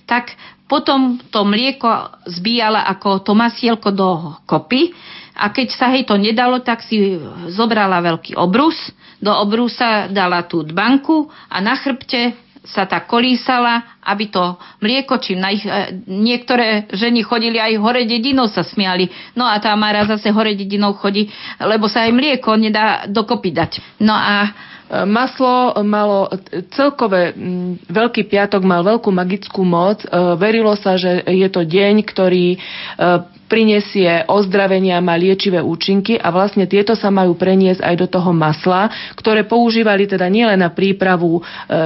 tak 0.10 0.34
potom 0.66 1.22
to 1.30 1.46
mlieko 1.46 2.10
zbíjala 2.26 2.90
ako 2.90 3.22
to 3.22 3.38
masielko 3.38 3.94
do 3.94 4.34
kopy 4.50 4.98
a 5.36 5.52
keď 5.52 5.68
sa 5.76 5.92
hej 5.92 6.08
to 6.08 6.16
nedalo, 6.16 6.64
tak 6.64 6.80
si 6.80 7.20
zobrala 7.52 8.00
veľký 8.00 8.40
obrus, 8.40 8.76
do 9.20 9.32
obrusa 9.32 10.08
dala 10.12 10.48
tú 10.48 10.64
dbanku 10.64 11.28
a 11.52 11.60
na 11.60 11.76
chrbte 11.76 12.36
sa 12.66 12.90
tak 12.90 13.06
kolísala, 13.06 14.02
aby 14.02 14.34
to 14.34 14.58
mlieko, 14.82 15.22
čím 15.22 15.38
na 15.38 15.54
ich, 15.54 15.62
e, 15.62 16.02
niektoré 16.10 16.90
ženy 16.90 17.22
chodili 17.22 17.62
aj 17.62 17.78
hore 17.78 18.10
dedinou 18.10 18.50
sa 18.50 18.66
smiali. 18.66 19.06
No 19.38 19.46
a 19.46 19.62
tá 19.62 19.78
Mara 19.78 20.02
zase 20.10 20.34
hore 20.34 20.58
dedinou 20.58 20.98
chodí, 20.98 21.30
lebo 21.62 21.86
sa 21.86 22.10
aj 22.10 22.12
mlieko 22.18 22.58
nedá 22.58 23.06
dokopy 23.06 23.54
dať. 23.54 23.72
No 24.02 24.18
a 24.18 24.50
Maslo 24.86 25.74
malo 25.82 26.30
celkové, 26.78 27.34
Veľký 27.90 28.30
piatok 28.30 28.62
mal 28.62 28.86
veľkú 28.86 29.10
magickú 29.10 29.66
moc. 29.66 30.06
E, 30.06 30.08
verilo 30.38 30.78
sa, 30.78 30.94
že 30.94 31.26
je 31.26 31.50
to 31.50 31.66
deň, 31.66 32.06
ktorý 32.06 32.54
e, 32.54 32.58
prinesie 33.46 34.26
ozdravenia, 34.26 35.04
má 35.04 35.14
liečivé 35.14 35.62
účinky 35.62 36.18
a 36.18 36.34
vlastne 36.34 36.66
tieto 36.66 36.98
sa 36.98 37.14
majú 37.14 37.38
preniesť 37.38 37.84
aj 37.84 37.96
do 38.00 38.08
toho 38.10 38.32
masla, 38.34 38.90
ktoré 39.14 39.46
používali 39.46 40.10
teda 40.10 40.26
nielen 40.32 40.64
na 40.64 40.74
prípravu 40.74 41.40
e, 41.40 41.42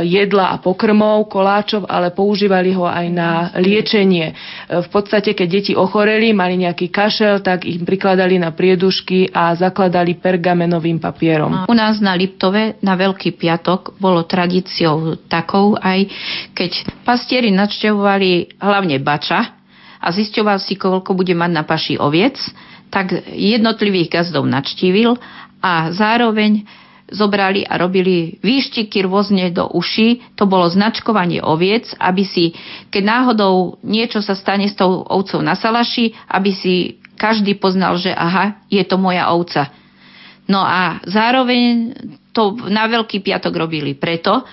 jedla 0.08 0.56
a 0.56 0.62
pokrmov, 0.62 1.28
koláčov, 1.28 1.84
ale 1.90 2.16
používali 2.16 2.72
ho 2.72 2.88
aj 2.88 3.08
na 3.12 3.52
liečenie. 3.60 4.32
E, 4.32 4.34
v 4.80 4.88
podstate, 4.88 5.36
keď 5.36 5.48
deti 5.50 5.74
ochoreli, 5.76 6.32
mali 6.32 6.62
nejaký 6.64 6.88
kašel, 6.88 7.44
tak 7.44 7.68
ich 7.68 7.82
prikladali 7.84 8.40
na 8.40 8.56
priedušky 8.56 9.36
a 9.36 9.52
zakladali 9.58 10.16
pergamenovým 10.16 11.02
papierom. 11.02 11.68
U 11.68 11.76
nás 11.76 12.00
na 12.00 12.16
Liptove 12.16 12.80
na 12.80 12.96
Veľký 12.96 13.36
piatok 13.36 14.00
bolo 14.00 14.24
tradíciou 14.24 15.20
takou 15.28 15.80
aj 15.80 16.10
keď 16.54 16.72
pastieri 17.04 17.50
nadštevovali 17.56 18.60
hlavne 18.60 19.00
bača, 19.02 19.59
a 20.00 20.08
zisťoval 20.10 20.58
si, 20.64 20.80
koľko 20.80 21.12
bude 21.14 21.36
mať 21.36 21.52
na 21.52 21.64
paši 21.68 21.96
oviec, 22.00 22.40
tak 22.90 23.14
jednotlivých 23.30 24.10
gazdov 24.10 24.48
načtívil 24.50 25.20
a 25.62 25.92
zároveň 25.94 26.66
zobrali 27.10 27.66
a 27.66 27.78
robili 27.78 28.38
výštiky 28.42 29.02
rôzne 29.06 29.50
do 29.50 29.66
uší. 29.66 30.38
To 30.38 30.46
bolo 30.46 30.70
značkovanie 30.70 31.42
oviec, 31.42 31.90
aby 31.98 32.22
si, 32.22 32.54
keď 32.94 33.04
náhodou 33.04 33.82
niečo 33.82 34.22
sa 34.22 34.38
stane 34.38 34.70
s 34.70 34.78
tou 34.78 35.02
ovcou 35.06 35.42
na 35.42 35.58
salaši, 35.58 36.14
aby 36.30 36.52
si 36.54 37.02
každý 37.18 37.58
poznal, 37.58 37.98
že 38.00 38.14
aha, 38.14 38.62
je 38.72 38.82
to 38.86 38.96
moja 38.96 39.28
ovca. 39.34 39.74
No 40.50 40.64
a 40.66 41.02
zároveň 41.06 41.94
to 42.34 42.58
na 42.70 42.90
Veľký 42.90 43.22
piatok 43.22 43.54
robili 43.54 43.94
preto, 43.94 44.46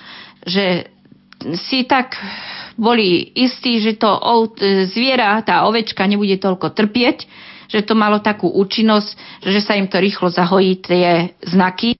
že 0.45 0.91
si 1.57 1.85
tak 1.85 2.17
boli 2.77 3.33
istí, 3.33 3.81
že 3.81 3.97
to 3.97 4.07
zviera, 4.87 5.41
tá 5.41 5.65
ovečka 5.65 6.05
nebude 6.05 6.37
toľko 6.37 6.71
trpieť, 6.77 7.25
že 7.67 7.83
to 7.83 7.97
malo 7.97 8.23
takú 8.23 8.47
účinnosť, 8.47 9.09
že 9.43 9.59
sa 9.59 9.75
im 9.75 9.89
to 9.91 9.99
rýchlo 9.99 10.31
zahojí 10.31 10.79
tie 10.79 11.35
znaky. 11.43 11.97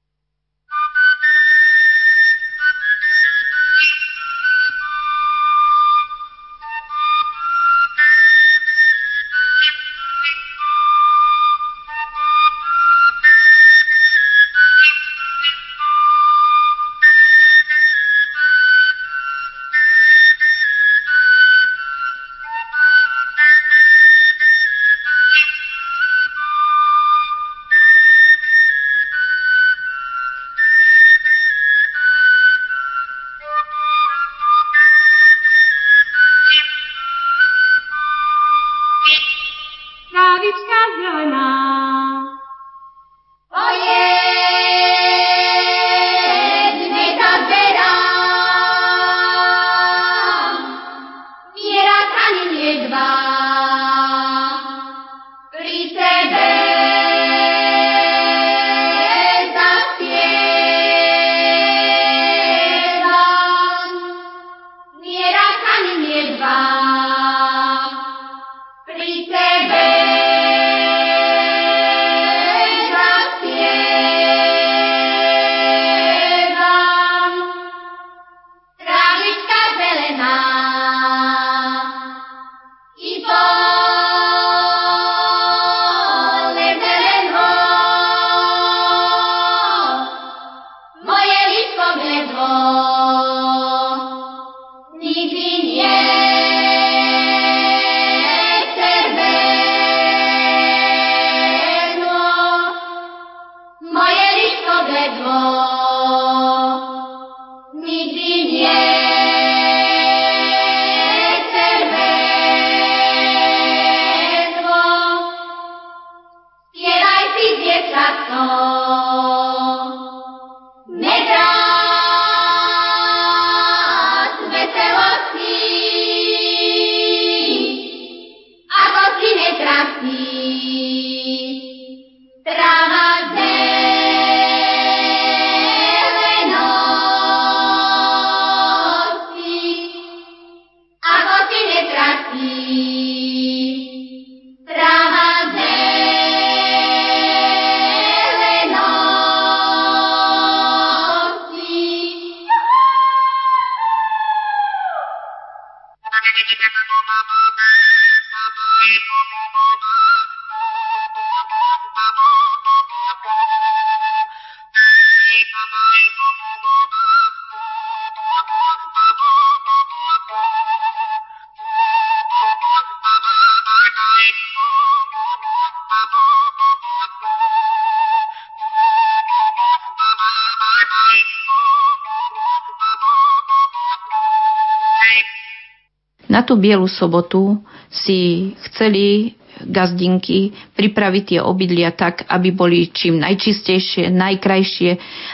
Bielu 186.58 186.86
sobotu 186.90 187.62
si 187.90 188.52
chceli 188.68 189.38
gazdinky 189.64 190.54
pripraviť 190.78 191.24
tie 191.26 191.40
obydlia 191.42 191.90
tak, 191.94 192.30
aby 192.30 192.54
boli 192.54 192.94
čím 192.94 193.18
najčistejšie, 193.18 194.14
najkrajšie. 194.14 194.92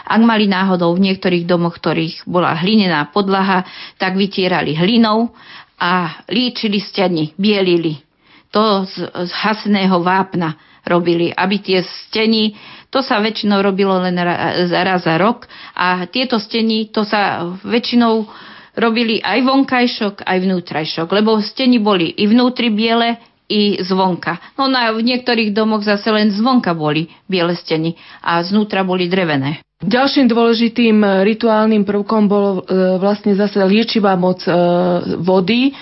Ak 0.07 0.21
mali 0.23 0.47
náhodou 0.47 0.95
v 0.95 1.11
niektorých 1.11 1.43
domoch, 1.43 1.75
ktorých 1.75 2.23
bola 2.23 2.55
hlinená 2.55 3.11
podlaha, 3.11 3.67
tak 3.99 4.15
vytierali 4.15 4.79
hlinou 4.79 5.35
a 5.75 6.23
líčili 6.31 6.79
steny, 6.79 7.35
bielili. 7.35 7.99
To 8.55 8.87
z, 8.87 9.09
z 9.11 9.31
hasného 9.43 9.99
vápna 9.99 10.55
robili, 10.85 11.33
aby 11.33 11.59
tie 11.59 11.79
steny, 11.83 12.55
to 12.93 13.01
sa 13.01 13.17
väčšinou 13.17 13.65
robilo 13.65 13.97
len 13.97 14.13
raz 14.69 15.03
za 15.03 15.17
rok 15.17 15.49
a 15.73 16.05
tieto 16.05 16.37
steny, 16.37 16.93
to 16.93 17.01
sa 17.01 17.49
väčšinou 17.65 18.29
robili 18.73 19.21
aj 19.21 19.39
vonkajšok, 19.45 20.15
aj 20.25 20.37
vnútrajšok, 20.41 21.07
lebo 21.13 21.37
steny 21.41 21.77
boli 21.77 22.09
i 22.09 22.25
vnútri 22.25 22.73
biele, 22.73 23.21
i 23.53 23.77
zvonka. 23.83 24.39
No 24.57 24.71
na, 24.71 24.89
v 24.95 25.03
niektorých 25.03 25.51
domoch 25.51 25.83
zase 25.83 26.09
len 26.09 26.31
zvonka 26.31 26.73
boli 26.73 27.11
biele 27.27 27.53
steny 27.53 27.93
a 28.23 28.41
znútra 28.41 28.81
boli 28.81 29.11
drevené. 29.11 29.61
Ďalším 29.83 30.31
dôležitým 30.31 31.03
rituálnym 31.27 31.83
prvkom 31.83 32.31
bolo 32.31 32.63
e, 32.63 32.97
vlastne 33.03 33.35
zase 33.35 33.59
liečivá 33.67 34.15
moc 34.15 34.39
e, 34.47 34.51
vody. 35.19 35.75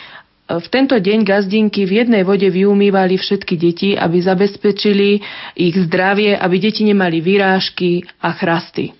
V 0.52 0.68
tento 0.74 0.98
deň 0.98 1.22
gazdinky 1.22 1.86
v 1.86 2.04
jednej 2.04 2.26
vode 2.26 2.50
vyumývali 2.50 3.16
všetky 3.16 3.56
deti, 3.56 3.89
aby 3.94 4.20
zabezpečili 4.20 5.22
ich 5.56 5.76
zdravie, 5.88 6.34
aby 6.36 6.56
deti 6.60 6.84
nemali 6.84 7.24
vyrážky 7.24 8.04
a 8.20 8.36
chrasty. 8.36 8.92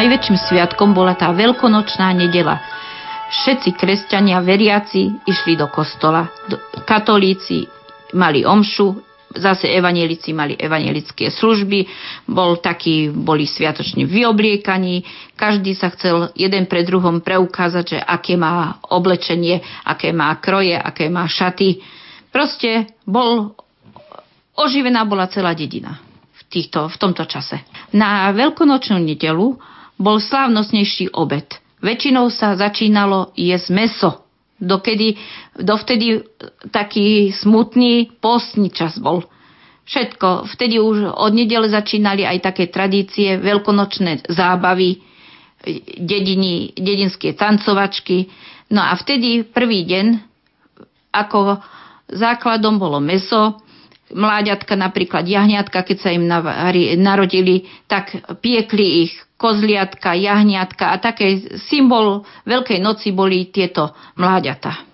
Najväčším 0.00 0.36
sviatkom 0.40 0.96
bola 0.96 1.12
tá 1.12 1.28
veľkonočná 1.36 2.08
nedela. 2.16 2.56
Všetci 3.30 3.76
kresťania 3.76 4.40
veriaci 4.40 5.28
išli 5.28 5.60
do 5.60 5.68
kostola. 5.68 6.24
Katolíci 6.88 7.68
mali 8.16 8.42
omšu, 8.42 8.96
zase 9.36 9.70
evanielici 9.70 10.32
mali 10.32 10.56
evanielické 10.56 11.30
služby, 11.30 11.86
bol 12.26 12.58
taký, 12.58 13.12
boli 13.12 13.44
sviatočne 13.46 14.08
vyobliekaní, 14.08 15.04
každý 15.36 15.76
sa 15.76 15.92
chcel 15.92 16.32
jeden 16.34 16.66
pre 16.66 16.82
druhom 16.82 17.20
preukázať, 17.22 17.84
že 17.84 17.98
aké 18.00 18.34
má 18.40 18.80
oblečenie, 18.90 19.62
aké 19.84 20.16
má 20.16 20.32
kroje, 20.40 20.74
aké 20.74 21.12
má 21.12 21.28
šaty. 21.28 21.78
Proste 22.34 22.90
bol, 23.06 23.54
oživená 24.58 25.06
bola 25.06 25.30
celá 25.30 25.54
dedina 25.54 26.02
v, 26.34 26.40
týchto, 26.50 26.90
v 26.90 26.96
tomto 26.98 27.22
čase. 27.30 27.62
Na 27.94 28.26
veľkonočnú 28.34 28.98
nedelu 28.98 29.69
bol 30.00 30.16
slávnostnejší 30.16 31.12
obed. 31.12 31.60
Väčšinou 31.84 32.32
sa 32.32 32.56
začínalo 32.56 33.36
jesť 33.36 33.68
meso. 33.72 34.10
Dokedy, 34.60 35.16
dovtedy 35.56 36.24
taký 36.68 37.32
smutný 37.32 38.12
postný 38.20 38.72
čas 38.72 38.96
bol. 39.00 39.24
Všetko. 39.88 40.48
Vtedy 40.56 40.76
už 40.80 41.16
od 41.16 41.32
nedele 41.32 41.68
začínali 41.68 42.24
aj 42.24 42.52
také 42.52 42.68
tradície, 42.68 43.40
veľkonočné 43.40 44.28
zábavy, 44.28 45.00
dediny, 45.96 46.76
dedinské 46.76 47.32
tancovačky. 47.36 48.28
No 48.72 48.84
a 48.84 48.92
vtedy 48.96 49.44
prvý 49.44 49.88
deň, 49.88 50.06
ako 51.12 51.60
základom 52.12 52.76
bolo 52.76 53.00
meso, 53.00 53.60
mláďatka, 54.12 54.74
napríklad 54.76 55.26
jahňatka, 55.26 55.86
keď 55.86 55.96
sa 55.98 56.10
im 56.10 56.26
narodili, 56.98 57.70
tak 57.86 58.14
piekli 58.42 59.08
ich 59.08 59.12
kozliatka, 59.40 60.12
jahniatka 60.12 60.92
a 60.92 61.00
také 61.00 61.56
symbol 61.70 62.28
Veľkej 62.44 62.78
noci 62.82 63.14
boli 63.16 63.48
tieto 63.48 63.96
mláďata. 64.20 64.84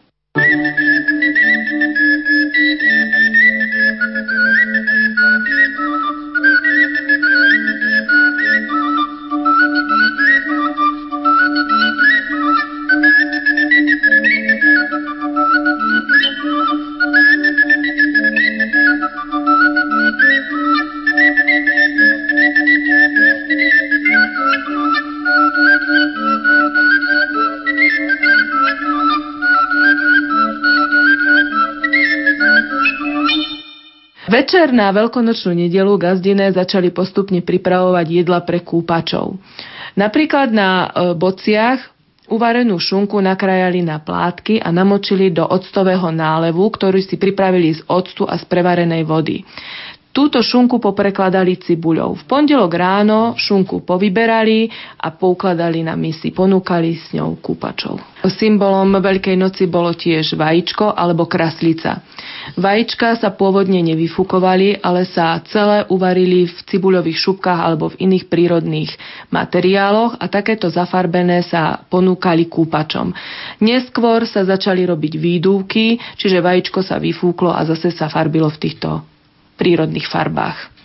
Večer 34.47 34.71
na 34.71 34.95
veľkonočnú 34.95 35.59
nedelu 35.59 35.91
gazdiné 35.99 36.55
začali 36.55 36.95
postupne 36.95 37.43
pripravovať 37.43 38.07
jedla 38.23 38.47
pre 38.47 38.63
kúpačov. 38.63 39.43
Napríklad 39.99 40.55
na 40.55 40.87
e, 40.87 41.19
bociach 41.19 41.97
Uvarenú 42.27 42.83
šunku 42.83 43.23
nakrajali 43.23 43.87
na 43.87 44.03
plátky 44.03 44.59
a 44.59 44.75
namočili 44.75 45.31
do 45.31 45.47
octového 45.47 46.11
nálevu, 46.11 46.67
ktorý 46.75 46.99
si 46.99 47.15
pripravili 47.15 47.79
z 47.79 47.87
octu 47.87 48.27
a 48.27 48.35
z 48.35 48.43
prevarenej 48.51 49.07
vody. 49.07 49.47
Túto 50.17 50.41
šunku 50.41 50.81
poprekladali 50.81 51.61
cibuľou. 51.61 52.17
V 52.17 52.25
pondelok 52.25 52.73
ráno 52.73 53.37
šunku 53.37 53.85
povyberali 53.85 54.65
a 54.97 55.13
poukladali 55.13 55.85
na 55.85 55.93
misy. 55.93 56.33
Ponúkali 56.33 56.97
s 56.97 57.13
ňou 57.13 57.37
kúpačov. 57.37 58.01
Symbolom 58.25 58.97
Veľkej 58.97 59.37
noci 59.37 59.69
bolo 59.69 59.93
tiež 59.93 60.41
vajíčko 60.41 60.97
alebo 60.97 61.29
kraslica. 61.29 62.01
Vajíčka 62.57 63.13
sa 63.21 63.29
pôvodne 63.37 63.85
nevyfukovali, 63.85 64.81
ale 64.81 65.05
sa 65.05 65.37
celé 65.53 65.85
uvarili 65.93 66.49
v 66.49 66.59
cibuľových 66.65 67.19
šupkách 67.21 67.61
alebo 67.61 67.93
v 67.93 68.09
iných 68.09 68.25
prírodných 68.33 68.97
materiáloch 69.29 70.17
a 70.17 70.33
takéto 70.33 70.73
zafarbené 70.73 71.45
sa 71.45 71.85
ponúkali 71.93 72.49
kúpačom. 72.49 73.13
Neskôr 73.61 74.25
sa 74.25 74.49
začali 74.49 74.81
robiť 74.89 75.13
výdúvky, 75.21 76.01
čiže 76.17 76.41
vajíčko 76.41 76.81
sa 76.81 76.97
vyfúklo 76.97 77.53
a 77.53 77.69
zase 77.69 77.93
sa 77.93 78.09
farbilo 78.09 78.49
v 78.49 78.61
týchto 78.65 79.05
prírodných 79.57 80.07
farbách. 80.07 80.77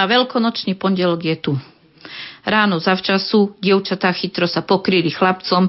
A 0.00 0.08
veľkonočný 0.08 0.80
pondelok 0.80 1.20
je 1.28 1.36
tu. 1.36 1.52
Ráno 2.40 2.80
zavčasu 2.80 3.60
dievčatá 3.60 4.08
chytro 4.16 4.48
sa 4.48 4.64
pokryli 4.64 5.12
chlapcom, 5.12 5.68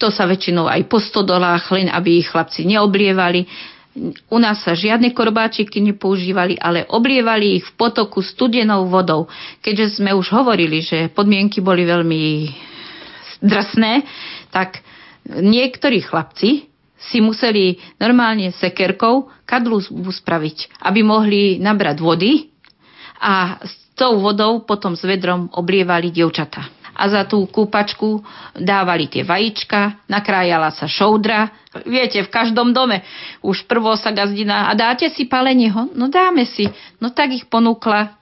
to 0.00 0.08
sa 0.08 0.24
väčšinou 0.24 0.64
aj 0.64 0.88
po 0.88 0.96
stodolách, 1.02 1.68
len 1.76 1.92
aby 1.92 2.22
ich 2.22 2.32
chlapci 2.32 2.64
neoblievali 2.64 3.44
u 4.30 4.38
nás 4.38 4.62
sa 4.62 4.78
žiadne 4.78 5.10
korbáčiky 5.10 5.82
nepoužívali, 5.82 6.54
ale 6.60 6.86
oblievali 6.86 7.58
ich 7.58 7.66
v 7.66 7.76
potoku 7.76 8.22
studenou 8.22 8.86
vodou. 8.86 9.26
Keďže 9.64 9.98
sme 9.98 10.14
už 10.14 10.30
hovorili, 10.30 10.84
že 10.84 11.10
podmienky 11.10 11.58
boli 11.58 11.82
veľmi 11.82 12.22
drsné, 13.42 14.06
tak 14.54 14.82
niektorí 15.28 16.02
chlapci 16.02 16.70
si 16.98 17.18
museli 17.22 17.78
normálne 18.02 18.50
sekerkou 18.50 19.30
kadlu 19.46 19.78
spraviť, 20.10 20.82
aby 20.82 21.00
mohli 21.02 21.42
nabrať 21.62 21.96
vody 22.02 22.50
a 23.22 23.58
s 23.62 23.94
tou 23.98 24.18
vodou 24.22 24.62
potom 24.62 24.94
s 24.94 25.02
vedrom 25.02 25.50
oblievali 25.54 26.14
dievčata 26.14 26.77
a 26.98 27.04
za 27.06 27.22
tú 27.22 27.46
kúpačku 27.46 28.26
dávali 28.58 29.06
tie 29.06 29.22
vajíčka, 29.22 30.02
nakrájala 30.10 30.74
sa 30.74 30.90
šoudra. 30.90 31.54
Viete, 31.86 32.26
v 32.26 32.32
každom 32.34 32.74
dome 32.74 33.06
už 33.38 33.70
prvo 33.70 33.94
sa 33.94 34.10
gazdina 34.10 34.66
a 34.66 34.74
dáte 34.74 35.06
si 35.14 35.30
palenie? 35.30 35.70
No 35.70 36.10
dáme 36.10 36.42
si. 36.42 36.66
No 36.98 37.14
tak 37.14 37.30
ich 37.30 37.46
ponúkla, 37.46 38.18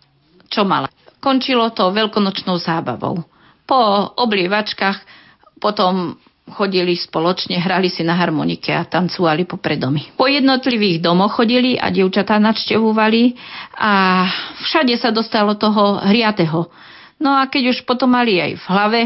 čo 0.53 0.69
mala. 0.69 0.93
Končilo 1.25 1.73
to 1.73 1.89
veľkonočnou 1.89 2.61
zábavou. 2.61 3.25
Po 3.65 3.81
oblievačkách 4.21 5.01
potom 5.57 6.21
chodili 6.47 6.95
spoločne, 6.95 7.59
hrali 7.59 7.91
si 7.91 8.07
na 8.07 8.15
harmonike 8.15 8.71
a 8.71 8.87
tancovali 8.87 9.43
po 9.49 9.59
predomy. 9.59 10.15
Po 10.15 10.31
jednotlivých 10.31 11.03
domoch 11.03 11.35
chodili 11.35 11.75
a 11.75 11.91
dievčatá 11.91 12.39
nadštevovali 12.39 13.35
a 13.75 13.93
všade 14.63 14.95
sa 14.95 15.11
dostalo 15.11 15.59
toho 15.59 15.99
hriatého. 16.07 16.71
No 17.17 17.37
a 17.37 17.49
keď 17.49 17.73
už 17.73 17.79
potom 17.89 18.13
mali 18.13 18.37
aj 18.41 18.53
v 18.61 18.65
hlave, 18.69 19.01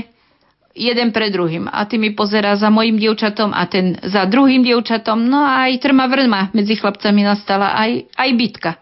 jeden 0.75 1.11
pre 1.11 1.31
druhým. 1.31 1.67
A 1.67 1.85
ty 1.87 1.99
mi 1.99 2.15
pozerá 2.15 2.55
za 2.55 2.71
mojim 2.71 2.99
dievčatom 2.99 3.51
a 3.51 3.67
ten 3.67 3.99
za 4.01 4.27
druhým 4.27 4.63
dievčatom. 4.63 5.19
No 5.27 5.43
a 5.43 5.71
aj 5.71 5.83
trma 5.83 6.07
vrma 6.07 6.49
medzi 6.55 6.79
chlapcami 6.79 7.27
nastala 7.27 7.75
aj, 7.75 8.11
aj 8.15 8.31
bitka. 8.39 8.73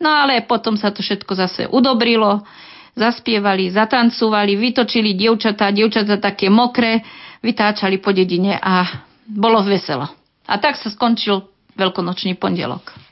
No 0.00 0.12
ale 0.12 0.44
potom 0.44 0.76
sa 0.76 0.92
to 0.92 1.00
všetko 1.00 1.32
zase 1.32 1.62
udobrilo, 1.70 2.44
zaspievali, 2.92 3.72
zatancovali, 3.72 4.52
vytočili 4.58 5.16
dievčatá, 5.16 5.72
dievčatá 5.72 6.20
také 6.20 6.52
mokré, 6.52 7.00
vytáčali 7.40 7.98
po 7.98 8.12
dedine 8.12 8.60
a 8.60 9.04
bolo 9.24 9.64
veselo. 9.64 10.08
A 10.44 10.60
tak 10.60 10.76
sa 10.76 10.92
skončil 10.92 11.40
veľkonočný 11.74 12.36
pondelok. 12.36 13.03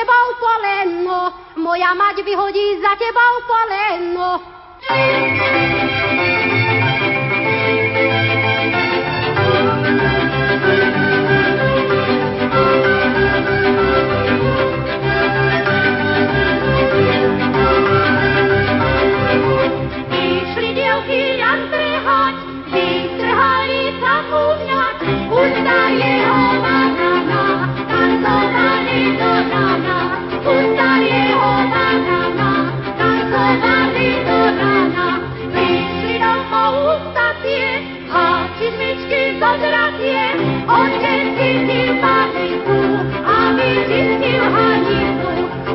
tebou 0.00 0.26
poleno, 0.40 1.20
moja 1.60 1.92
mať 1.92 2.24
vyhodí 2.24 2.80
za 2.80 2.96
tebou 2.96 3.34
poleno. 3.44 4.28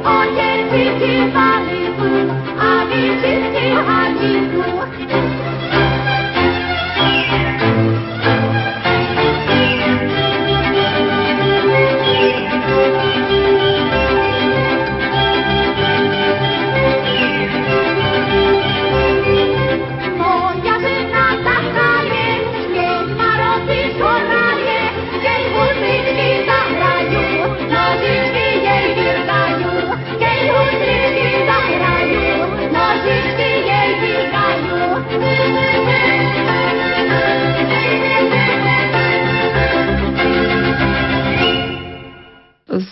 o 0.06 0.26
cierpi 0.36 0.84
ci 1.00 1.14
pamiętu, 1.34 2.34
a 2.60 2.86
wieczynki 2.86 3.68
haniku. 3.88 4.95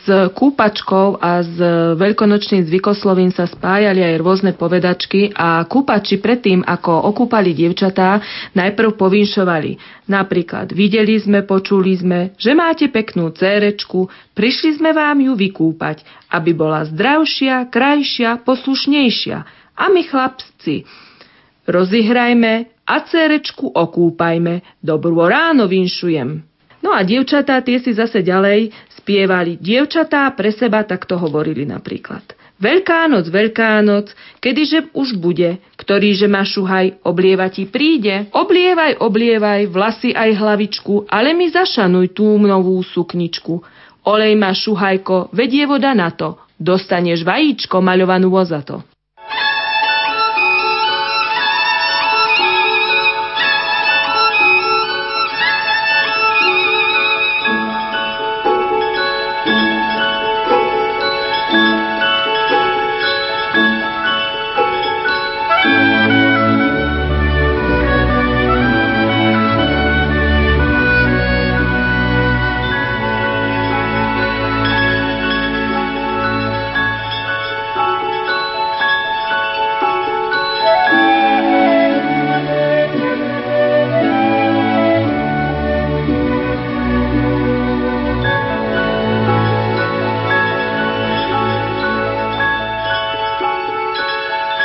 S 0.04 0.36
kúpačkou 0.36 1.16
a 1.16 1.40
s 1.40 1.56
veľkonočným 1.96 2.68
zvykoslovím 2.68 3.32
sa 3.32 3.48
spájali 3.48 4.04
aj 4.04 4.20
rôzne 4.20 4.52
povedačky 4.52 5.32
a 5.32 5.64
kúpači 5.64 6.20
predtým, 6.20 6.60
ako 6.60 7.08
okúpali 7.16 7.56
dievčatá, 7.56 8.20
najprv 8.52 9.00
povinšovali. 9.00 10.04
Napríklad, 10.12 10.76
videli 10.76 11.16
sme, 11.16 11.48
počuli 11.48 11.96
sme, 11.96 12.20
že 12.36 12.52
máte 12.52 12.92
peknú 12.92 13.32
cérečku, 13.32 14.12
prišli 14.36 14.84
sme 14.84 14.92
vám 14.92 15.24
ju 15.24 15.40
vykúpať, 15.40 16.30
aby 16.36 16.52
bola 16.52 16.84
zdravšia, 16.84 17.72
krajšia, 17.72 18.44
poslušnejšia. 18.44 19.38
A 19.80 19.84
my 19.88 20.04
chlapci, 20.04 20.84
rozihrajme 21.64 22.84
a 22.84 22.96
cérečku 23.08 23.72
okúpajme, 23.72 24.84
dobrú 24.84 25.24
ráno 25.24 25.72
vinšujem. 25.72 26.44
No 26.84 26.92
a 26.92 27.00
dievčatá 27.08 27.64
tie 27.64 27.80
si 27.80 27.96
zase 27.96 28.20
ďalej 28.20 28.92
spievali. 29.04 29.60
Dievčatá 29.60 30.32
pre 30.32 30.56
seba 30.56 30.88
takto 30.88 31.20
hovorili 31.20 31.68
napríklad. 31.68 32.24
Veľká 32.64 33.12
noc, 33.12 33.28
veľká 33.28 33.84
noc, 33.84 34.16
kedyže 34.40 34.96
už 34.96 35.20
bude, 35.20 35.60
ktorý 35.76 36.16
že 36.16 36.32
ma 36.32 36.48
šuhaj, 36.48 37.04
oblieva 37.04 37.52
ti 37.52 37.68
príde. 37.68 38.32
Oblievaj, 38.32 39.04
oblievaj, 39.04 39.68
vlasy 39.68 40.16
aj 40.16 40.40
hlavičku, 40.40 41.12
ale 41.12 41.36
mi 41.36 41.52
zašanuj 41.52 42.16
tú 42.16 42.40
novú 42.40 42.80
sukničku. 42.80 43.60
Olej 44.08 44.40
ma 44.40 44.56
šuhajko, 44.56 45.36
vedie 45.36 45.68
voda 45.68 45.92
na 45.92 46.16
to, 46.16 46.40
dostaneš 46.56 47.28
vajíčko 47.28 47.84
maľovanú 47.84 48.32
vozato. 48.32 48.93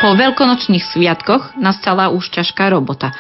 Po 0.09 0.17
veľkonočných 0.17 0.89
sviatkoch 0.89 1.61
nastala 1.61 2.09
už 2.09 2.33
ťažká 2.33 2.73
robota. 2.73 3.13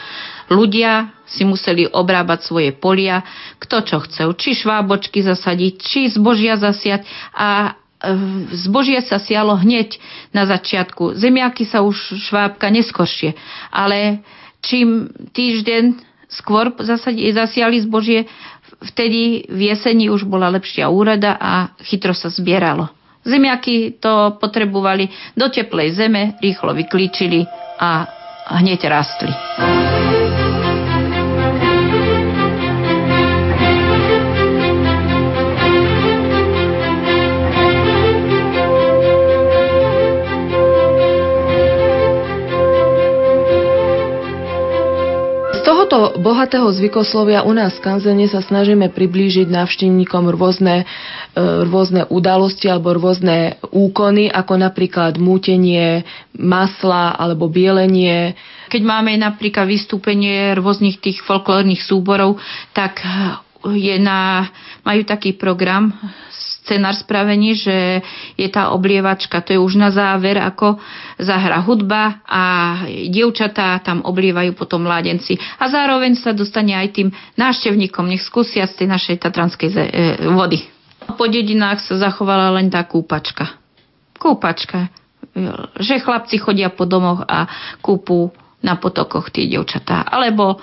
Ľudia 0.49 1.13
si 1.29 1.45
museli 1.45 1.85
obrábať 1.85 2.49
svoje 2.49 2.73
polia, 2.73 3.29
kto 3.61 3.85
čo 3.85 3.97
chcel, 4.09 4.33
či 4.33 4.57
švábočky 4.57 5.21
zasadiť, 5.21 5.73
či 5.77 6.09
zbožia 6.09 6.57
zasiať 6.57 7.05
a 7.37 7.77
e, 8.01 8.17
zbožie 8.57 9.05
sa 9.05 9.21
sialo 9.21 9.61
hneď 9.61 10.01
na 10.33 10.49
začiatku. 10.49 11.13
Zemiaky 11.13 11.69
sa 11.69 11.85
už 11.85 12.25
švábka 12.25 12.73
neskoršie, 12.73 13.37
ale 13.69 14.25
čím 14.65 15.13
týždeň 15.37 15.93
skôr 16.33 16.73
zasiali 17.37 17.85
zbožie, 17.85 18.25
vtedy 18.81 19.45
v 19.45 19.77
jeseni 19.77 20.09
už 20.09 20.25
bola 20.25 20.49
lepšia 20.57 20.89
úrada 20.89 21.37
a 21.37 21.69
chytro 21.85 22.17
sa 22.17 22.33
zbieralo. 22.33 22.89
Zemiaky 23.29 24.01
to 24.01 24.41
potrebovali 24.41 25.09
do 25.37 25.53
teplej 25.53 25.93
zeme, 25.93 26.41
rýchlo 26.41 26.73
vyklíčili 26.73 27.45
a 27.77 28.09
hneď 28.57 28.81
rastli. 28.89 29.29
Bohatého 46.19 46.67
zvykoslovia 46.75 47.47
u 47.47 47.55
nás 47.55 47.79
v 47.79 47.85
Kanzene 47.87 48.27
sa 48.27 48.43
snažíme 48.43 48.91
priblížiť 48.93 49.47
návštevníkom 49.49 50.29
rôzne, 50.35 50.83
e, 50.83 51.45
rôzne 51.65 52.05
udalosti 52.11 52.67
alebo 52.67 52.93
rôzne 52.93 53.57
úkony, 53.71 54.29
ako 54.29 54.55
napríklad 54.59 55.17
mútenie 55.17 56.03
masla 56.35 57.15
alebo 57.15 57.47
bielenie. 57.47 58.35
Keď 58.69 58.83
máme 58.85 59.17
napríklad 59.17 59.65
vystúpenie 59.65 60.59
rôznych 60.59 61.01
tých 61.01 61.25
folklórnych 61.25 61.81
súborov, 61.81 62.37
tak 62.77 63.01
je 63.65 63.97
na, 63.99 64.51
majú 64.87 65.03
taký 65.03 65.35
program 65.35 65.95
scenár 66.69 66.93
spravený, 66.93 67.57
že 67.57 68.05
je 68.37 68.49
tá 68.53 68.77
oblievačka, 68.77 69.41
to 69.41 69.57
je 69.57 69.61
už 69.61 69.81
na 69.81 69.89
záver, 69.89 70.37
ako 70.37 70.77
zahra 71.17 71.65
hudba 71.65 72.21
a 72.29 72.43
dievčatá 73.09 73.81
tam 73.81 74.05
oblievajú 74.05 74.53
potom 74.53 74.85
mládenci. 74.85 75.41
A 75.57 75.73
zároveň 75.73 76.21
sa 76.21 76.37
dostane 76.37 76.77
aj 76.77 76.89
tým 76.93 77.09
návštevníkom, 77.41 78.05
nech 78.05 78.21
skúsia 78.21 78.69
z 78.69 78.85
tej 78.85 78.89
našej 78.93 79.17
tatranskej 79.25 79.69
e, 79.73 79.77
vody. 80.29 80.69
Po 81.17 81.25
dedinách 81.25 81.81
sa 81.81 81.97
zachovala 81.97 82.53
len 82.61 82.69
tá 82.69 82.85
kúpačka. 82.85 83.57
Kúpačka. 84.21 84.93
Že 85.81 86.05
chlapci 86.05 86.37
chodia 86.37 86.69
po 86.69 86.85
domoch 86.85 87.25
a 87.25 87.49
kúpu 87.81 88.29
na 88.61 88.77
potokoch 88.77 89.33
tie 89.33 89.49
dievčatá. 89.49 90.05
Alebo 90.05 90.61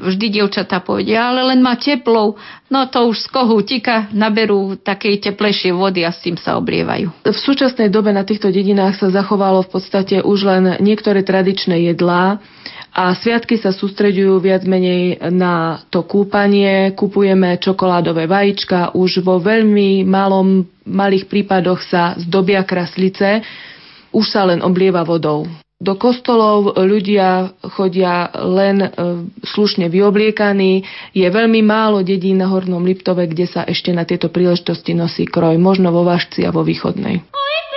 vždy 0.00 0.40
dievčatá 0.40 0.80
povedia, 0.80 1.28
ale 1.28 1.52
len 1.52 1.60
má 1.60 1.76
teplou, 1.76 2.40
no 2.72 2.88
to 2.88 3.12
už 3.12 3.24
z 3.24 3.28
kohútika 3.28 4.08
naberú 4.10 4.80
takej 4.80 5.30
teplejšie 5.30 5.76
vody 5.76 6.02
a 6.02 6.10
s 6.10 6.24
tým 6.24 6.40
sa 6.40 6.56
oblievajú. 6.56 7.12
V 7.22 7.38
súčasnej 7.38 7.92
dobe 7.92 8.10
na 8.16 8.24
týchto 8.24 8.48
dedinách 8.48 8.96
sa 8.96 9.12
zachovalo 9.12 9.62
v 9.68 9.70
podstate 9.76 10.24
už 10.24 10.38
len 10.48 10.64
niektoré 10.80 11.20
tradičné 11.20 11.92
jedlá, 11.92 12.40
a 12.90 13.14
sviatky 13.14 13.54
sa 13.54 13.70
sústreďujú 13.70 14.42
viac 14.42 14.66
menej 14.66 15.22
na 15.30 15.78
to 15.94 16.02
kúpanie. 16.02 16.90
Kupujeme 16.98 17.62
čokoládové 17.62 18.26
vajíčka, 18.26 18.98
už 18.98 19.22
vo 19.22 19.38
veľmi 19.38 20.02
malom, 20.02 20.66
malých 20.82 21.30
prípadoch 21.30 21.86
sa 21.86 22.18
zdobia 22.18 22.66
kraslice, 22.66 23.46
už 24.10 24.26
sa 24.26 24.42
len 24.42 24.58
oblieva 24.58 25.06
vodou. 25.06 25.46
Do 25.80 25.96
kostolov 25.96 26.76
ľudia 26.76 27.56
chodia 27.72 28.28
len 28.36 28.84
e, 28.84 28.88
slušne 29.40 29.88
vyobliekaní. 29.88 30.84
Je 31.16 31.24
veľmi 31.24 31.64
málo 31.64 32.04
dedín 32.04 32.44
na 32.44 32.52
Hornom 32.52 32.84
Liptove, 32.84 33.24
kde 33.24 33.48
sa 33.48 33.64
ešte 33.64 33.88
na 33.88 34.04
tieto 34.04 34.28
príležitosti 34.28 34.92
nosí 34.92 35.24
kroj, 35.24 35.56
možno 35.56 35.88
vo 35.88 36.04
Vašci 36.04 36.44
a 36.44 36.52
vo 36.52 36.68
Východnej. 36.68 37.24
Buď 37.24 37.69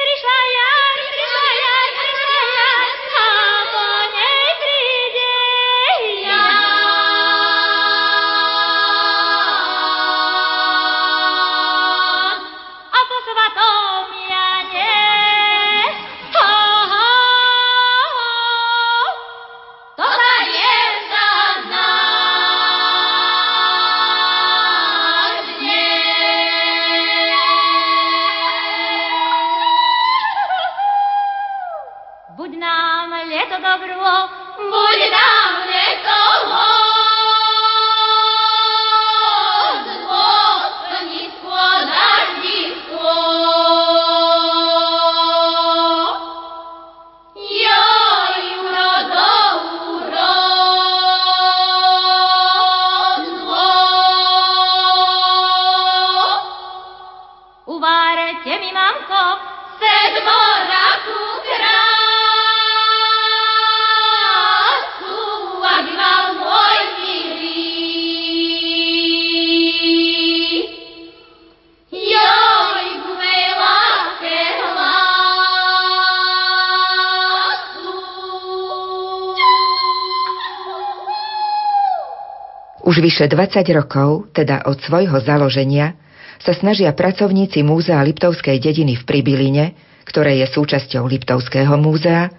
Už 82.94 83.02
vyše 83.02 83.26
20 83.26 83.66
rokov, 83.74 84.30
teda 84.38 84.70
od 84.70 84.78
svojho 84.78 85.18
založenia, 85.18 85.98
sa 86.38 86.54
snažia 86.54 86.94
pracovníci 86.94 87.66
Múzea 87.66 87.98
Liptovskej 88.06 88.62
dediny 88.62 89.02
v 89.02 89.04
Pribiline, 89.10 89.66
ktoré 90.06 90.38
je 90.38 90.46
súčasťou 90.54 91.10
Liptovského 91.10 91.74
múzea, 91.74 92.30